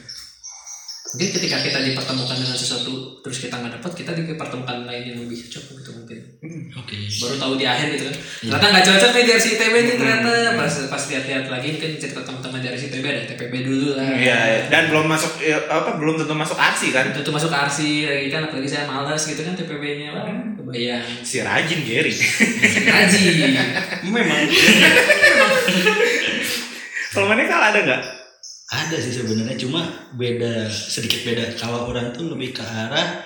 mungkin 1.14 1.30
ketika 1.30 1.62
kita 1.62 1.78
dipertemukan 1.86 2.42
dengan 2.42 2.58
sesuatu 2.58 3.22
terus 3.22 3.38
kita 3.38 3.62
nggak 3.62 3.78
dapat 3.78 3.92
kita 3.94 4.18
dipertemukan 4.18 4.90
lain 4.90 5.04
yang 5.14 5.18
lebih 5.22 5.46
cocok 5.46 5.78
gitu 5.78 5.92
mungkin. 5.94 6.20
Oke. 6.74 6.96
Baru 7.22 7.36
tahu 7.38 7.54
di 7.62 7.66
akhir 7.70 7.88
gitu 7.94 8.10
kan. 8.10 8.16
Ternyata 8.18 8.66
nggak 8.74 8.86
cocok 8.90 9.12
nih 9.14 9.24
dari 9.30 9.42
si 9.42 9.50
ITB 9.54 9.76
nih 9.78 9.96
ternyata. 10.02 10.34
Pas 10.58 10.74
pas 10.90 11.04
lihat-lihat 11.14 11.46
lagi 11.54 11.70
kan 11.78 11.92
cerita 12.02 12.22
teman-teman 12.26 12.66
dari 12.66 12.78
si 12.82 12.90
ITB 12.90 13.06
ada 13.06 13.24
TPB 13.30 13.54
dulu 13.62 13.94
lah. 13.94 14.10
Iya, 14.10 14.66
dan 14.74 14.90
belum 14.90 15.06
masuk 15.06 15.38
ya, 15.38 15.62
apa 15.70 16.02
belum 16.02 16.18
tentu 16.18 16.34
masuk 16.34 16.58
arsi 16.58 16.90
kan. 16.90 17.14
tuh 17.14 17.30
masuk 17.30 17.54
arsi 17.54 18.10
lagi 18.10 18.34
kan 18.34 18.50
apalagi 18.50 18.66
saya 18.66 18.90
malas 18.90 19.22
gitu 19.30 19.46
kan 19.46 19.54
TPB-nya 19.54 20.18
lah 20.18 20.26
kebayang. 20.58 21.06
Si 21.22 21.46
rajin 21.46 21.86
Gary. 21.86 22.10
ngaji 22.10 23.22
memang. 24.18 24.50
Kalau 27.14 27.30
mana 27.30 27.46
kalau 27.46 27.62
ada 27.70 27.80
nggak? 27.86 28.23
Ada 28.74 28.98
sih 28.98 29.14
sebenarnya 29.14 29.54
cuma 29.62 29.86
beda 30.18 30.66
sedikit 30.70 31.22
beda. 31.30 31.54
Kalau 31.54 31.94
orang 31.94 32.10
tuh 32.10 32.34
lebih 32.34 32.58
ke 32.58 32.66
arah 32.66 33.22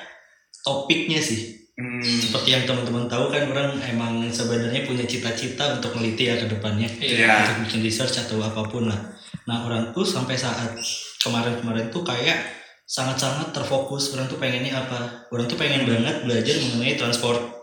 topiknya 0.67 1.23
sih. 1.23 1.55
Hmm, 1.77 2.01
seperti 2.01 2.57
yang 2.57 2.65
teman-teman 2.65 3.05
tahu 3.05 3.29
kan 3.29 3.53
orang 3.53 3.77
emang 3.85 4.25
sebenarnya 4.33 4.81
punya 4.83 5.05
cita-cita 5.05 5.77
untuk 5.77 5.93
meneliti 5.95 6.25
ya 6.27 6.35
ke 6.41 6.49
depannya. 6.49 6.89
Iya. 6.99 7.33
untuk 7.47 7.69
bikin 7.69 7.81
research 7.85 8.27
atau 8.27 8.41
apa 8.41 8.65
pun 8.67 8.89
lah. 8.89 8.99
Nah 9.47 9.63
orang 9.63 9.93
tuh 9.93 10.03
sampai 10.03 10.35
saat 10.35 10.75
kemarin-kemarin 11.21 11.87
tuh 11.93 12.03
kayak 12.03 12.43
sangat-sangat 12.83 13.53
terfokus. 13.55 14.11
Orang 14.17 14.27
tuh 14.27 14.41
pengennya 14.41 14.73
apa? 14.73 15.29
Orang 15.31 15.47
tuh 15.47 15.55
pengen 15.55 15.87
banget 15.87 16.27
belajar 16.27 16.55
mengenai 16.59 16.99
transport. 16.99 17.57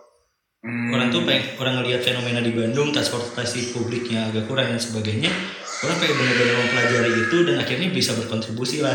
Hmm. 0.65 0.97
orang 0.97 1.13
tuh 1.13 1.21
pengen 1.29 1.61
orang 1.61 1.75
ngelihat 1.77 2.01
fenomena 2.01 2.41
di 2.41 2.57
Bandung 2.57 2.89
transportasi 2.89 3.77
publiknya 3.77 4.33
agak 4.33 4.49
kurang 4.49 4.73
dan 4.73 4.81
sebagainya 4.81 5.29
orang 5.83 5.97
pengen 5.99 6.17
benar-benar 6.21 6.57
mempelajari 6.63 7.11
itu 7.27 7.37
dan 7.43 7.57
akhirnya 7.59 7.89
bisa 7.91 8.15
berkontribusi 8.15 8.85
lah. 8.85 8.95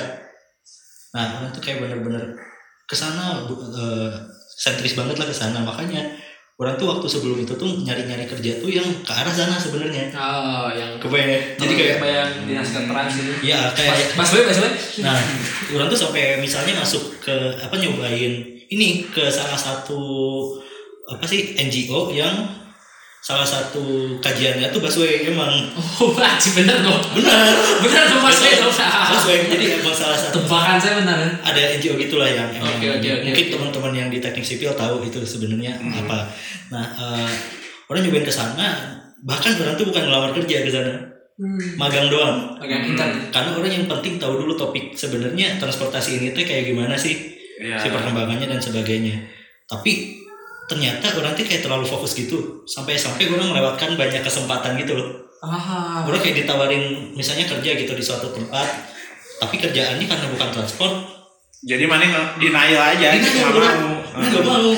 Nah 1.17 1.43
orang 1.43 1.51
tuh 1.51 1.59
kayak 1.59 1.83
benar-benar 1.83 2.37
ke 2.87 2.95
sana 2.95 3.43
eh, 3.49 4.11
sentris 4.55 4.95
banget 4.95 5.19
lah 5.19 5.27
ke 5.27 5.35
sana. 5.35 5.59
Makanya 5.65 6.07
orang 6.59 6.75
tuh 6.75 6.91
waktu 6.91 7.07
sebelum 7.07 7.39
itu 7.39 7.55
tuh 7.55 7.71
nyari-nyari 7.87 8.27
kerja 8.27 8.59
tuh 8.59 8.67
yang 8.67 8.85
ke 9.03 9.11
arah 9.11 9.31
sana 9.31 9.55
sebenarnya. 9.55 10.11
Oh 10.15 10.67
yang 10.71 10.99
kebayang 10.99 11.55
jadi 11.55 11.73
kayak 11.73 11.93
kebayang 12.03 12.31
dinas 12.45 12.69
trans 12.75 13.11
gitu. 13.15 13.31
Ya 13.43 13.71
kayak 13.71 14.19
Mas 14.19 14.29
Boy, 14.35 14.43
Mas 14.43 14.59
Boy. 14.59 14.71
Nah, 14.99 15.19
orang 15.75 15.87
tuh 15.87 15.99
sampai 15.99 16.39
misalnya 16.43 16.75
masuk 16.79 17.23
ke 17.23 17.35
apa 17.55 17.75
nyobain 17.79 18.59
ini 18.69 19.07
ke 19.09 19.31
salah 19.31 19.57
satu 19.57 20.01
apa 21.09 21.25
sih 21.25 21.57
NGO 21.57 22.13
yang 22.13 22.59
salah 23.19 23.43
satu 23.43 23.83
kajiannya 24.17 24.69
tuh 24.69 24.79
busway 24.79 25.21
emang 25.23 25.51
Oh, 25.75 26.15
anjing 26.19 26.55
bener 26.55 26.79
dong. 26.79 26.97
benar 27.11 27.51
Bener 27.79 28.03
dong 28.07 28.21
Mas 28.21 28.37
Boy. 28.37 28.55
dong. 28.57 28.73
busway 29.09 29.37
jadi 29.45 29.65
emang 29.77 29.91
salah 29.91 30.15
satu 30.15 30.39
Tebakan 30.39 30.77
saya 30.77 30.93
benar. 30.97 31.17
kan? 31.17 31.31
ada 31.45 31.61
NGO 31.75 31.93
gitulah 31.95 32.25
yang 32.25 32.47
emang 32.49 32.73
Oke, 32.73 32.87
oke, 32.89 33.07
oke, 33.11 33.23
mungkin 33.23 33.45
oke. 33.45 33.53
teman-teman 33.53 33.93
yang 33.93 34.09
di 34.09 34.17
teknik 34.17 34.41
sipil 34.43 34.71
tahu 34.73 35.03
itu 35.03 35.19
sebenarnya 35.21 35.75
apa. 35.77 36.31
Nah, 36.69 36.85
eh, 36.89 37.29
orang 37.85 38.01
nyobain 38.01 38.23
ke 38.23 38.31
sana 38.31 38.67
bahkan 39.19 39.51
orang 39.57 39.75
tuh 39.75 39.85
bukan 39.85 39.99
ngelamar 40.01 40.31
kerja 40.31 40.63
ke 40.63 40.71
sana, 40.71 40.93
magang 41.75 42.07
doang. 42.07 42.55
Agak 42.55 42.87
intern. 42.87 43.19
Karena 43.29 43.51
orang 43.53 43.67
yang 43.69 43.85
penting 43.85 44.15
tahu 44.15 44.39
dulu 44.39 44.55
topik 44.55 44.91
sebenarnya 44.91 45.55
transportasi 45.55 46.17
ini 46.17 46.27
tuh 46.31 46.41
kayak 46.41 46.65
gimana 46.65 46.95
sih 46.95 47.35
Iya. 47.59 47.75
si 47.75 47.87
perkembangannya 47.89 48.47
dan 48.47 48.57
sebagainya. 48.57 49.19
Tapi 49.65 49.91
ternyata 50.69 51.09
orang 51.13 51.33
tuh 51.33 51.41
kayak 51.41 51.59
terlalu 51.59 51.83
fokus 51.83 52.13
gitu 52.13 52.61
sampai 52.63 52.93
sampai 52.93 53.25
orang 53.27 53.49
melewatkan 53.49 53.97
banyak 53.97 54.21
kesempatan 54.21 54.77
gitu 54.77 54.93
loh. 54.93 55.09
Ah, 55.39 56.03
Orang 56.03 56.19
kayak 56.19 56.43
ditawarin 56.43 57.11
misalnya 57.11 57.47
kerja 57.47 57.71
gitu 57.73 57.91
di 57.91 58.03
suatu 58.03 58.29
tempat, 58.29 58.67
tapi 59.39 59.55
kerjaannya 59.57 60.03
karena 60.03 60.27
bukan 60.29 60.49
transport, 60.51 60.93
Jadi 61.59 61.83
mana 61.83 62.03
nge- 62.03 62.39
denial 62.39 62.79
aja, 62.85 63.07
Denial, 63.11 63.51
nggak 63.51 63.75
mau. 63.75 63.91
nggak 64.15 64.43
mau. 64.43 64.71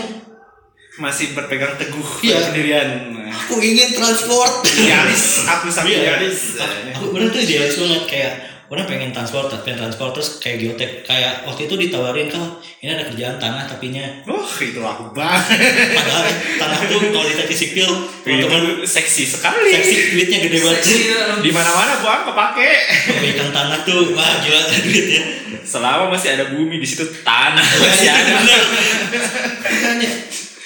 Masih 0.97 1.31
berpegang 1.31 1.77
teguh 1.77 2.01
Iya. 2.21 2.35
pada 2.35 2.45
pendirian. 2.47 2.89
Aku 3.31 3.57
ingin 3.57 3.89
transport. 3.91 4.65
Idealis, 4.67 5.45
aku 5.45 5.69
sampai 5.69 5.93
Iya. 5.93 6.17
idealis. 6.17 6.57
Aku 6.91 7.09
bener 7.09 7.29
tuh 7.29 7.37
idealis 7.39 7.75
banget 7.75 8.03
kayak 8.05 8.33
orang 8.71 8.87
pengen 8.87 9.11
transport, 9.11 9.51
pengen 9.61 9.83
transport 9.83 10.15
terus 10.15 10.39
kayak 10.39 10.57
geotek 10.57 10.91
kayak 11.03 11.43
waktu 11.43 11.67
itu 11.67 11.75
ditawarin 11.77 12.25
kan 12.25 12.39
ini 12.79 12.87
ada 12.89 13.03
kerjaan 13.03 13.35
tanah 13.35 13.67
tapinya 13.67 13.99
Wah, 14.23 14.47
itu 14.57 14.79
aku 14.79 15.11
banget. 15.11 15.59
padahal 15.91 16.23
tanah 16.55 16.79
tuh 16.87 16.99
kalau 17.05 17.27
di 17.27 17.35
teknik 17.35 17.57
sipil 17.57 17.89
teman-teman 18.23 18.61
Itu 18.79 18.87
seksi 18.87 19.23
sekali. 19.27 19.75
seksi 19.75 20.15
duitnya 20.15 20.37
gede 20.41 20.57
banget 20.61 20.79
seksi 20.81 20.97
ya. 21.03 21.21
Di 21.37 21.51
mana-mana 21.51 21.99
buang 21.99 22.23
kepake. 22.25 22.71
pegang 23.19 23.51
tanah 23.51 23.79
tuh 23.83 24.15
wah 24.15 24.39
gila 24.39 24.59
duitnya 24.79 25.21
Selama 25.61 26.07
masih 26.07 26.29
ada 26.33 26.45
bumi 26.49 26.79
di 26.79 26.87
situ 26.87 27.03
tanah 27.21 27.61
masih 27.61 28.07
ada. 28.07 28.33
bener 28.39 30.11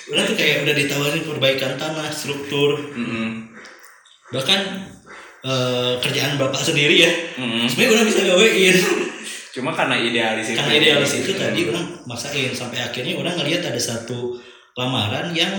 udah 0.06 0.24
tuh 0.24 0.36
kayak 0.38 0.62
udah 0.62 0.76
ditawarin 0.78 1.26
perbaikan 1.26 1.74
tanah 1.76 2.06
struktur 2.08 2.78
Mm-mm. 2.94 3.50
bahkan 4.30 4.86
eh, 5.46 5.94
kerjaan 6.00 6.36
bapak 6.36 6.60
sendiri 6.60 6.96
ya 7.00 7.12
Mm-mm. 7.38 7.70
sebenarnya 7.70 7.94
udah 7.94 8.06
bisa 8.06 8.22
gawein 8.26 8.78
Cuma 9.56 9.72
karena 9.72 9.96
idealis 9.96 10.52
itu. 10.52 10.60
karena 10.60 10.74
idealis 10.76 11.12
itu 11.16 11.32
tadi 11.32 11.62
orang 11.66 11.86
maksain 12.04 12.52
sampai 12.52 12.82
akhirnya 12.82 13.16
orang 13.16 13.40
ngelihat 13.40 13.64
ada 13.64 13.80
satu 13.80 14.36
lamaran 14.76 15.32
yang 15.32 15.54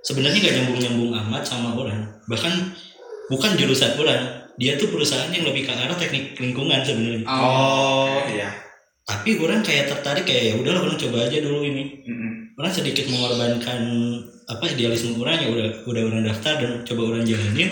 sebenarnya 0.00 0.42
gak 0.42 0.54
nyambung 0.58 0.78
nyambung 0.78 1.10
amat 1.14 1.46
sama 1.46 1.70
orang 1.72 2.02
bahkan 2.26 2.50
bukan 3.28 3.54
jurusan 3.54 3.94
orang 3.94 4.26
dia 4.58 4.74
tuh 4.74 4.90
perusahaan 4.90 5.30
yang 5.30 5.46
lebih 5.46 5.62
ke 5.62 5.72
arah 5.72 5.94
teknik 5.94 6.34
lingkungan 6.34 6.82
sebenarnya 6.82 7.22
Oh, 7.30 8.18
iya. 8.26 8.50
tapi 9.06 9.38
orang 9.38 9.62
kayak 9.62 9.86
tertarik 9.86 10.26
kayak 10.26 10.42
ya 10.42 10.54
udahlah 10.58 10.82
orang 10.82 10.98
coba 10.98 11.30
aja 11.30 11.38
dulu 11.38 11.62
ini 11.62 12.02
Mm-mm. 12.04 12.58
orang 12.58 12.72
sedikit 12.74 13.06
mengorbankan 13.06 13.80
apa 14.48 14.64
idealisme 14.66 15.14
orang 15.14 15.38
ya 15.38 15.48
udah 15.48 15.68
udah 15.86 16.02
orang 16.10 16.22
daftar 16.26 16.58
dan 16.58 16.82
coba 16.82 17.14
orang 17.14 17.22
jalanin 17.22 17.70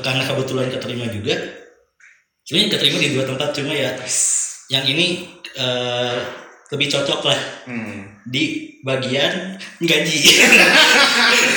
karena 0.00 0.22
kebetulan 0.22 0.68
keterima 0.68 1.06
juga 1.08 1.34
sebenarnya 2.42 2.70
keterima 2.74 2.98
di 2.98 3.10
dua 3.12 3.24
tempat 3.24 3.48
cuma 3.52 3.72
ya 3.72 3.90
yang 4.68 4.84
ini 4.84 5.28
eh, 5.52 6.18
lebih 6.68 6.88
cocok 6.88 7.20
lah 7.24 7.40
Hmm. 7.62 8.18
di 8.24 8.74
bagian 8.82 9.54
gaji 9.78 10.18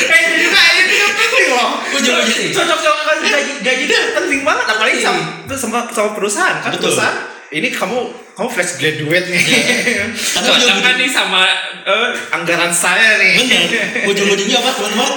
Eh 0.06 0.20
itu 0.22 0.36
juga 0.46 0.62
itu 0.78 0.96
penting 1.18 1.48
loh. 1.50 1.70
Ujung-ujungnya 1.90 2.36
sih. 2.36 2.52
Cocok 2.54 2.78
cocok 2.78 3.16
gaji 3.24 3.52
gaji 3.64 3.84
itu 3.90 3.96
penting 4.14 4.42
banget 4.44 4.66
apalagi 4.70 4.98
sama 5.02 5.22
itu 5.42 5.56
sama, 5.58 5.80
sama 5.90 6.10
perusahaan 6.14 6.62
kan 6.62 6.70
Betul. 6.76 6.94
perusahaan. 6.94 7.18
Ini 7.56 7.72
kamu 7.72 8.00
kamu 8.36 8.50
fresh 8.52 8.84
graduate 8.84 9.32
nih. 9.32 9.40
Ujung- 10.44 10.84
kan 10.84 11.00
nih 11.00 11.08
sama 11.08 11.48
eh, 11.88 12.12
anggaran 12.36 12.68
saya 12.68 13.16
nih. 13.16 13.34
bener. 13.40 13.64
Ujung-ujungnya 14.12 14.60
apa 14.60 14.70
teman-teman? 14.76 15.12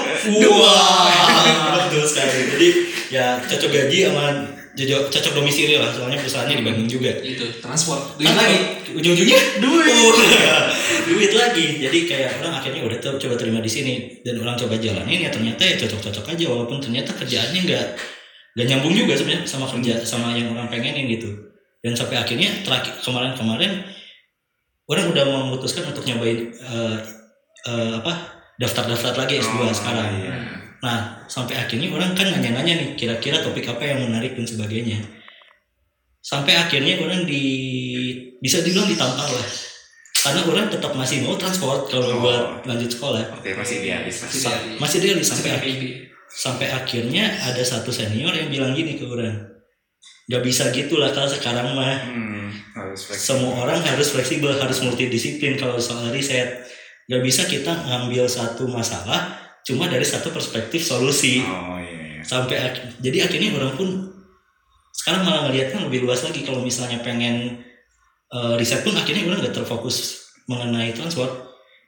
Wah 0.47 1.83
betul 1.83 2.07
sekali. 2.07 2.47
Jadi 2.55 2.69
ya 3.11 3.43
cocok 3.43 3.71
gaji 3.75 3.99
sama 4.07 4.25
cocok, 4.71 5.03
cocok 5.11 5.33
domisili 5.35 5.83
lah. 5.83 5.91
Soalnya 5.91 6.23
perusahaannya 6.23 6.63
di 6.63 6.65
Bandung 6.65 6.87
juga. 6.87 7.11
Itu 7.19 7.59
transport. 7.59 8.15
Duit 8.23 8.31
lagi. 8.31 8.87
ujung-ujungnya? 8.95 9.39
Duit. 9.59 10.17
Duit 11.11 11.33
lagi. 11.35 11.67
Jadi 11.83 11.99
kayak 12.07 12.39
orang 12.39 12.55
akhirnya 12.63 12.87
udah 12.87 12.99
ter- 13.03 13.19
coba 13.19 13.35
terima 13.35 13.59
di 13.59 13.71
sini. 13.73 14.23
Dan 14.23 14.39
orang 14.39 14.55
coba 14.55 14.79
jalanin 14.79 15.27
ya 15.27 15.31
ternyata 15.35 15.67
ya 15.67 15.75
cocok-cocok 15.75 16.39
aja. 16.39 16.45
Walaupun 16.47 16.79
ternyata 16.79 17.11
kerjaannya 17.19 17.67
nggak 17.67 17.87
nggak 18.55 18.67
nyambung 18.75 18.95
juga 18.95 19.19
sebenarnya 19.19 19.43
sama 19.43 19.67
kerja 19.71 20.03
sama 20.03 20.35
yang 20.35 20.51
orang 20.51 20.67
pengenin 20.67 21.07
gitu 21.07 21.48
dan 21.79 21.93
sampai 21.95 22.17
akhirnya 22.17 22.51
terakhir 22.63 22.99
kemarin-kemarin 23.01 23.87
orang 24.85 25.05
udah 25.09 25.25
memutuskan 25.25 25.87
untuk 25.87 26.03
nyobain 26.03 26.51
eh, 26.51 26.97
eh, 27.65 27.93
apa 27.97 28.13
daftar-daftar 28.57 29.15
lagi 29.17 29.39
S2 29.39 29.55
Oh, 29.61 29.71
sekarang 29.71 30.09
iya. 30.19 30.35
Nah, 30.79 31.27
sampai 31.27 31.59
akhirnya 31.59 31.91
orang 31.91 32.15
kan 32.15 32.31
nanya-nanya 32.31 32.71
nih, 32.73 32.89
kira-kira 32.95 33.43
topik 33.43 33.67
apa 33.67 33.83
yang 33.83 33.99
menarik 34.01 34.39
dan 34.39 34.47
sebagainya. 34.47 35.03
Sampai 36.21 36.55
akhirnya 36.55 37.03
orang 37.03 37.27
di 37.27 37.43
bisa 38.39 38.63
dibilang 38.63 38.87
ditantang 38.87 39.27
lah. 39.27 39.47
Karena 40.15 40.41
orang 40.45 40.67
tetap 40.69 40.95
masih 40.95 41.23
mau 41.23 41.35
transport 41.35 41.87
kalau 41.89 42.15
Oh. 42.15 42.23
buat 42.23 42.43
lanjut 42.63 42.91
sekolah. 42.91 43.27
Oke, 43.39 43.55
masih 43.55 43.83
idealis. 43.83 44.23
Masih 44.23 44.39
Sa- 44.39 44.55
idealis. 44.55 44.79
masih 44.79 44.99
dia 45.01 45.13
sampai 45.19 45.51
akhir- 45.53 45.95
sampai 46.29 46.67
akhirnya 46.69 47.25
ada 47.41 47.63
satu 47.65 47.91
senior 47.91 48.31
yang 48.31 48.47
bilang 48.47 48.71
gini 48.71 48.95
ke 48.95 49.03
orang. 49.03 49.48
Gak 50.29 50.45
bisa 50.45 50.69
gitu 50.71 51.01
lah 51.01 51.11
kalau 51.11 51.25
sekarang 51.27 51.73
mah. 51.73 51.97
Hmm, 52.05 52.53
harus 52.77 53.01
fleksibel. 53.09 53.25
Semua 53.41 53.53
orang 53.65 53.81
harus 53.81 54.13
fleksibel, 54.13 54.53
harus 54.53 54.79
multidisiplin 54.85 55.57
kalau 55.57 55.81
soal 55.81 56.13
riset. 56.13 56.69
Gak 57.09 57.25
bisa 57.25 57.49
kita 57.49 57.73
ngambil 57.73 58.29
satu 58.29 58.69
masalah 58.69 59.41
cuma 59.65 59.89
dari 59.89 60.05
satu 60.05 60.29
perspektif 60.29 60.81
solusi. 60.81 61.41
Oh 61.41 61.77
iya. 61.77 62.21
iya. 62.21 62.23
sampai 62.25 62.57
ak- 62.59 63.01
jadi 63.01 63.25
akhirnya 63.25 63.57
orang 63.57 63.73
pun 63.73 63.89
sekarang 64.93 65.23
malah 65.25 65.49
ngelihatnya 65.49 65.87
lebih 65.89 66.05
luas 66.05 66.21
lagi 66.21 66.43
kalau 66.43 66.61
misalnya 66.61 67.01
pengen 67.01 67.63
eh, 68.29 68.55
riset 68.59 68.85
pun 68.85 68.93
akhirnya 68.93 69.25
orang 69.25 69.41
nggak 69.41 69.57
terfokus 69.57 70.29
mengenai 70.45 70.93
transport 70.93 71.31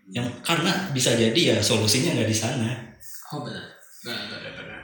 yang 0.08 0.24
karena 0.40 0.88
bisa 0.90 1.12
jadi 1.12 1.36
ya 1.36 1.56
solusinya 1.60 2.14
nggak 2.14 2.30
di 2.30 2.36
sana 2.36 2.70
Oh 3.30 3.42
benar. 3.42 3.62
Benar, 4.00 4.24
benar, 4.32 4.52
benar. 4.56 4.80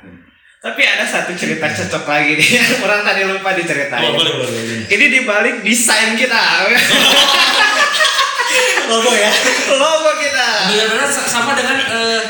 Tapi 0.56 0.82
ada 0.82 1.04
satu 1.04 1.30
cerita 1.32 1.68
cocok 1.68 2.04
lagi 2.04 2.32
nih. 2.34 2.48
Orang 2.84 3.02
tadi 3.02 3.22
lupa 3.22 3.52
diceritain. 3.52 4.02
Oh, 4.02 4.12
boleh, 4.12 4.32
boleh, 4.34 4.50
boleh. 4.50 4.88
Ini 4.88 5.04
dibalik 5.12 5.62
desain 5.62 6.14
kita. 6.14 6.34
Logo 8.86 9.12
ya. 9.12 9.30
Logo 9.72 10.10
kita. 10.16 10.46
Benar-benar 10.68 11.06
sa- 11.06 11.26
sama 11.26 11.52
dengan 11.52 11.76
eh, 11.78 12.20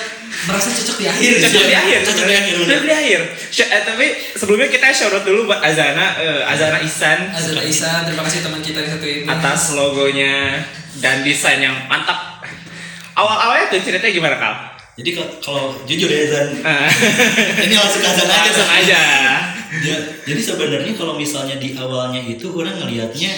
merasa 0.46 0.68
cocok 0.70 0.96
di 0.96 1.06
akhir. 1.06 1.32
Cocok 1.38 1.64
di 1.64 1.74
akhir. 1.74 1.98
Cocok 2.02 2.26
di 2.26 2.34
akhir. 2.34 2.54
Cocok 2.56 2.80
di 2.82 2.92
akhir. 2.92 3.20
Eh, 3.56 3.82
tapi 3.84 4.06
sebelumnya 4.32 4.68
kita 4.68 4.86
shout 4.90 5.12
out 5.12 5.24
dulu 5.24 5.46
buat 5.46 5.60
Azana, 5.60 6.16
eh, 6.16 6.42
Azana 6.44 6.80
Isan 6.80 7.28
Azana 7.30 7.62
Isan, 7.62 8.04
terima 8.04 8.20
kasih 8.22 8.40
teman 8.40 8.60
kita 8.60 8.80
yang 8.80 8.90
satu 8.90 9.06
ini. 9.06 9.24
atas 9.24 9.72
logonya 9.72 10.60
dan 10.98 11.20
desain 11.20 11.60
yang 11.60 11.76
mantap. 11.86 12.40
Awal-awalnya 13.12 13.68
tuh 13.70 13.80
ceritanya 13.80 14.12
gimana 14.12 14.36
kal? 14.36 14.54
Jadi 14.96 15.10
kalau- 15.38 15.76
jujur 15.84 16.08
ya 16.08 16.24
Zan, 16.26 16.48
ini 17.64 17.74
langsung 17.74 18.00
ke 18.00 18.08
Zan 18.08 18.26
aja. 18.26 18.50
Zan. 18.50 18.68
aja. 18.74 19.00
Ya, 19.76 19.96
jadi 20.24 20.40
sebenarnya 20.40 20.92
kalau 20.94 21.14
misalnya 21.14 21.56
di 21.56 21.74
awalnya 21.74 22.18
itu 22.18 22.48
orang 22.50 22.76
ngelihatnya 22.76 23.28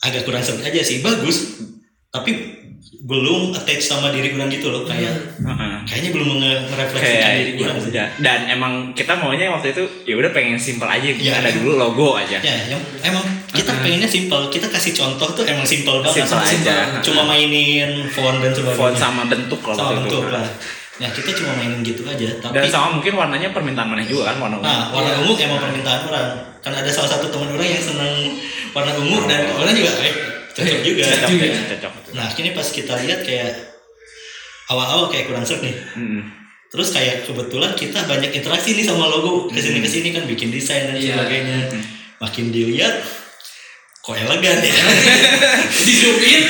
agak 0.00 0.22
kurang 0.22 0.40
seru 0.40 0.58
aja 0.58 0.80
sih, 0.80 0.98
bagus. 0.98 1.60
Tapi 2.08 2.56
belum 3.00 3.52
attach 3.52 3.82
sama 3.82 4.08
diri 4.08 4.32
orang 4.32 4.48
gitu 4.48 4.68
loh, 4.68 4.82
kayak 4.82 5.12
Heeh. 5.36 5.74
kayaknya 5.84 6.10
belum 6.10 6.28
merefleksikan 6.40 7.04
kayak 7.20 7.34
diri 7.46 7.50
ya 7.58 7.68
sih. 7.74 7.90
udah 7.90 8.06
dan 8.18 8.38
emang 8.48 8.72
kita 8.92 9.12
maunya 9.14 9.48
waktu 9.48 9.70
itu 9.70 9.84
ya 10.04 10.14
udah 10.14 10.30
pengen 10.30 10.56
simple 10.56 10.84
aja 10.84 11.04
gitu. 11.04 11.20
Iya. 11.22 11.38
ada 11.38 11.50
dulu 11.50 11.76
logo 11.76 12.08
aja 12.14 12.38
Ya, 12.38 12.54
yang 12.68 12.80
emang 13.02 13.24
kita 13.58 13.68
Uh-uh. 13.68 13.82
pengennya 13.82 14.06
simple. 14.06 14.42
Kita 14.48 14.66
kasih 14.66 14.92
contoh 14.94 15.28
tuh 15.32 15.44
emang 15.44 15.66
simple 15.66 15.98
banget. 15.98 16.22
Simple 16.22 16.38
simple. 16.46 16.70
aja 16.70 17.02
Cuma 17.02 17.22
mainin 17.24 18.06
font 18.06 18.38
dan 18.38 18.52
sebagainya. 18.52 18.78
font 18.78 18.94
sama 18.94 19.22
bentuk 19.26 19.58
kalau 19.58 19.74
Sama 19.74 19.90
itu. 19.90 19.98
bentuk 20.00 20.24
lah. 20.30 20.46
Ya 20.96 21.08
kita 21.08 21.30
cuma 21.32 21.52
mainin 21.54 21.78
gitu 21.80 22.02
aja. 22.04 22.26
Tapi 22.38 22.52
dan 22.52 22.66
sama 22.66 22.88
mungkin 22.92 23.12
warnanya 23.12 23.50
permintaan 23.50 23.86
mana 23.86 24.02
juga 24.02 24.30
kan 24.30 24.36
warna 24.38 24.56
ungu 24.56 24.64
Nah, 24.64 24.82
warna 24.90 25.10
Iya. 25.10 25.18
ungu 25.20 25.32
emang 25.36 25.58
permintaan 25.60 26.00
orang. 26.04 26.28
Kan 26.58 26.72
ada 26.72 26.88
salah 26.88 27.10
satu 27.12 27.26
teman 27.28 27.50
orang 27.50 27.68
yang 27.68 27.78
senang 27.80 28.14
warna 28.70 28.92
ungu 28.96 29.18
dan 29.24 29.42
orang 29.52 29.70
juga 29.72 29.92
eh 30.00 30.14
cocok 30.50 30.80
juga. 30.82 31.02
cocok 31.06 31.30
ya, 31.36 31.54
cocok 31.70 31.92
Nah, 32.10 32.26
ini 32.32 32.50
pas 32.50 32.66
kita 32.66 32.92
lihat 32.96 33.20
kayak 33.20 33.52
awal-awal 34.66 35.08
kayak 35.08 35.26
kurang 35.26 35.42
seru 35.42 35.62
nih. 35.62 35.76
Mm-mm. 35.94 36.22
Terus 36.68 36.88
kayak 36.90 37.24
kebetulan 37.24 37.72
kita 37.72 38.04
banyak 38.04 38.28
interaksi 38.30 38.74
nih 38.74 38.84
sama 38.84 39.06
logo 39.06 39.46
ke 39.46 39.56
sini 39.56 39.78
ke 39.78 39.88
sini 39.88 40.08
kan 40.10 40.24
bikin 40.24 40.50
desain 40.50 40.84
dan 40.84 40.94
Iya. 40.94 41.16
sebagainya. 41.16 41.58
Makin 42.18 42.44
dilihat 42.50 42.94
kok 44.08 44.16
elegan 44.16 44.56
ya. 44.64 44.72
Di 45.84 45.92
zoom 45.92 46.16
in. 46.18 46.42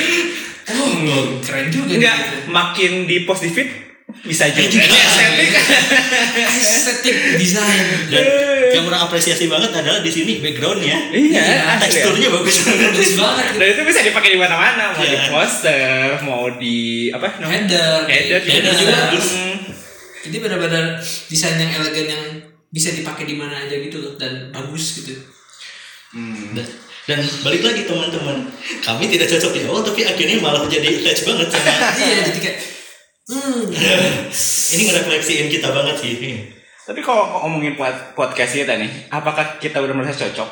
Oh, 0.69 0.95
keren 1.43 1.67
juga 1.67 1.91
enggak 1.91 2.15
gitu. 2.15 2.37
makin 2.47 2.91
di 3.03 3.27
post 3.27 3.43
di 3.43 3.51
feed 3.51 3.67
bisa 4.21 4.47
juga. 4.47 4.79
Ini 4.79 4.95
estetik 4.95 5.49
Estetik 6.47 7.15
desain. 7.35 7.83
Dan 8.07 8.25
yang 8.71 8.85
orang 8.85 9.01
apresiasi 9.03 9.45
banget 9.45 9.69
adalah 9.71 9.99
di 9.99 10.07
sini 10.07 10.39
backgroundnya. 10.39 11.09
iya 11.09 11.41
Iya, 11.41 11.41
ya. 11.41 11.75
Teksturnya 11.79 12.29
bagus 12.31 12.57
banget. 12.63 12.89
Bagus 12.89 13.11
banget. 13.17 13.45
dan 13.57 13.67
itu 13.67 13.81
bisa 13.83 13.99
dipakai 14.03 14.29
di 14.31 14.39
mana-mana 14.39 14.93
mau 14.93 15.01
di 15.01 15.09
Iya. 15.09 15.27
poster 15.27 16.07
mau 16.21 16.43
di 16.55 16.77
apa 17.09 17.27
namanya 17.37 17.59
Header. 17.65 17.99
header 18.07 18.39
Header 18.39 18.71
juga 18.71 18.79
juga 18.79 18.93
bagus 18.93 19.27
bagus. 19.27 19.27
Jadi 20.19 20.35
benar-benar 20.37 20.85
desain 21.27 21.55
yang 21.55 21.71
elegan 21.75 22.07
yang 22.07 22.23
bisa 22.69 22.93
dipakai 22.93 23.25
di 23.25 23.33
mana 23.33 23.55
aja 23.57 23.73
gitu 23.73 23.97
loh 23.97 24.13
dan 24.15 24.47
bagus 24.49 25.01
gitu. 25.01 25.17
Hmm. 26.11 26.53
Dan, 26.53 26.65
dan 27.07 27.19
balik 27.45 27.63
lagi 27.63 27.87
teman-teman, 27.87 28.49
kami 28.83 29.05
tidak 29.07 29.31
cocok 29.31 29.51
di 29.55 29.61
awal 29.65 29.81
tapi 29.81 30.01
akhirnya 30.03 30.37
malah 30.43 30.65
jadi 30.67 30.99
attach 30.99 31.23
banget 31.25 31.47
sama 31.51 31.71
iya, 32.03 32.17
jadi 32.27 32.39
kayak 32.39 32.57
hmm, 33.29 33.61
ini 34.75 34.81
ngerefleksiin 34.89 35.47
kita 35.47 35.69
banget 35.71 35.95
sih. 36.01 36.13
Tapi 36.89 37.05
kalau 37.05 37.45
ngomongin 37.45 37.77
pod- 37.77 38.17
podcast 38.17 38.57
kita 38.57 38.73
nih, 38.73 38.89
apakah 39.13 39.61
kita 39.61 39.77
udah 39.77 39.93
merasa 39.93 40.25
cocok? 40.25 40.49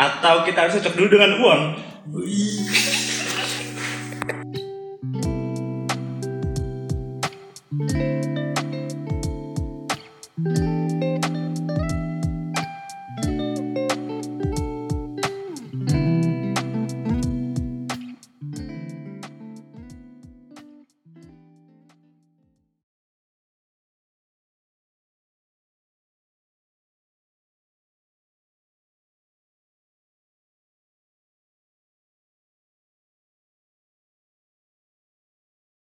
Atau 0.00 0.48
kita 0.48 0.64
harus 0.64 0.80
cocok 0.80 0.94
dulu 0.96 1.08
dengan 1.20 1.36
uang? 1.36 1.62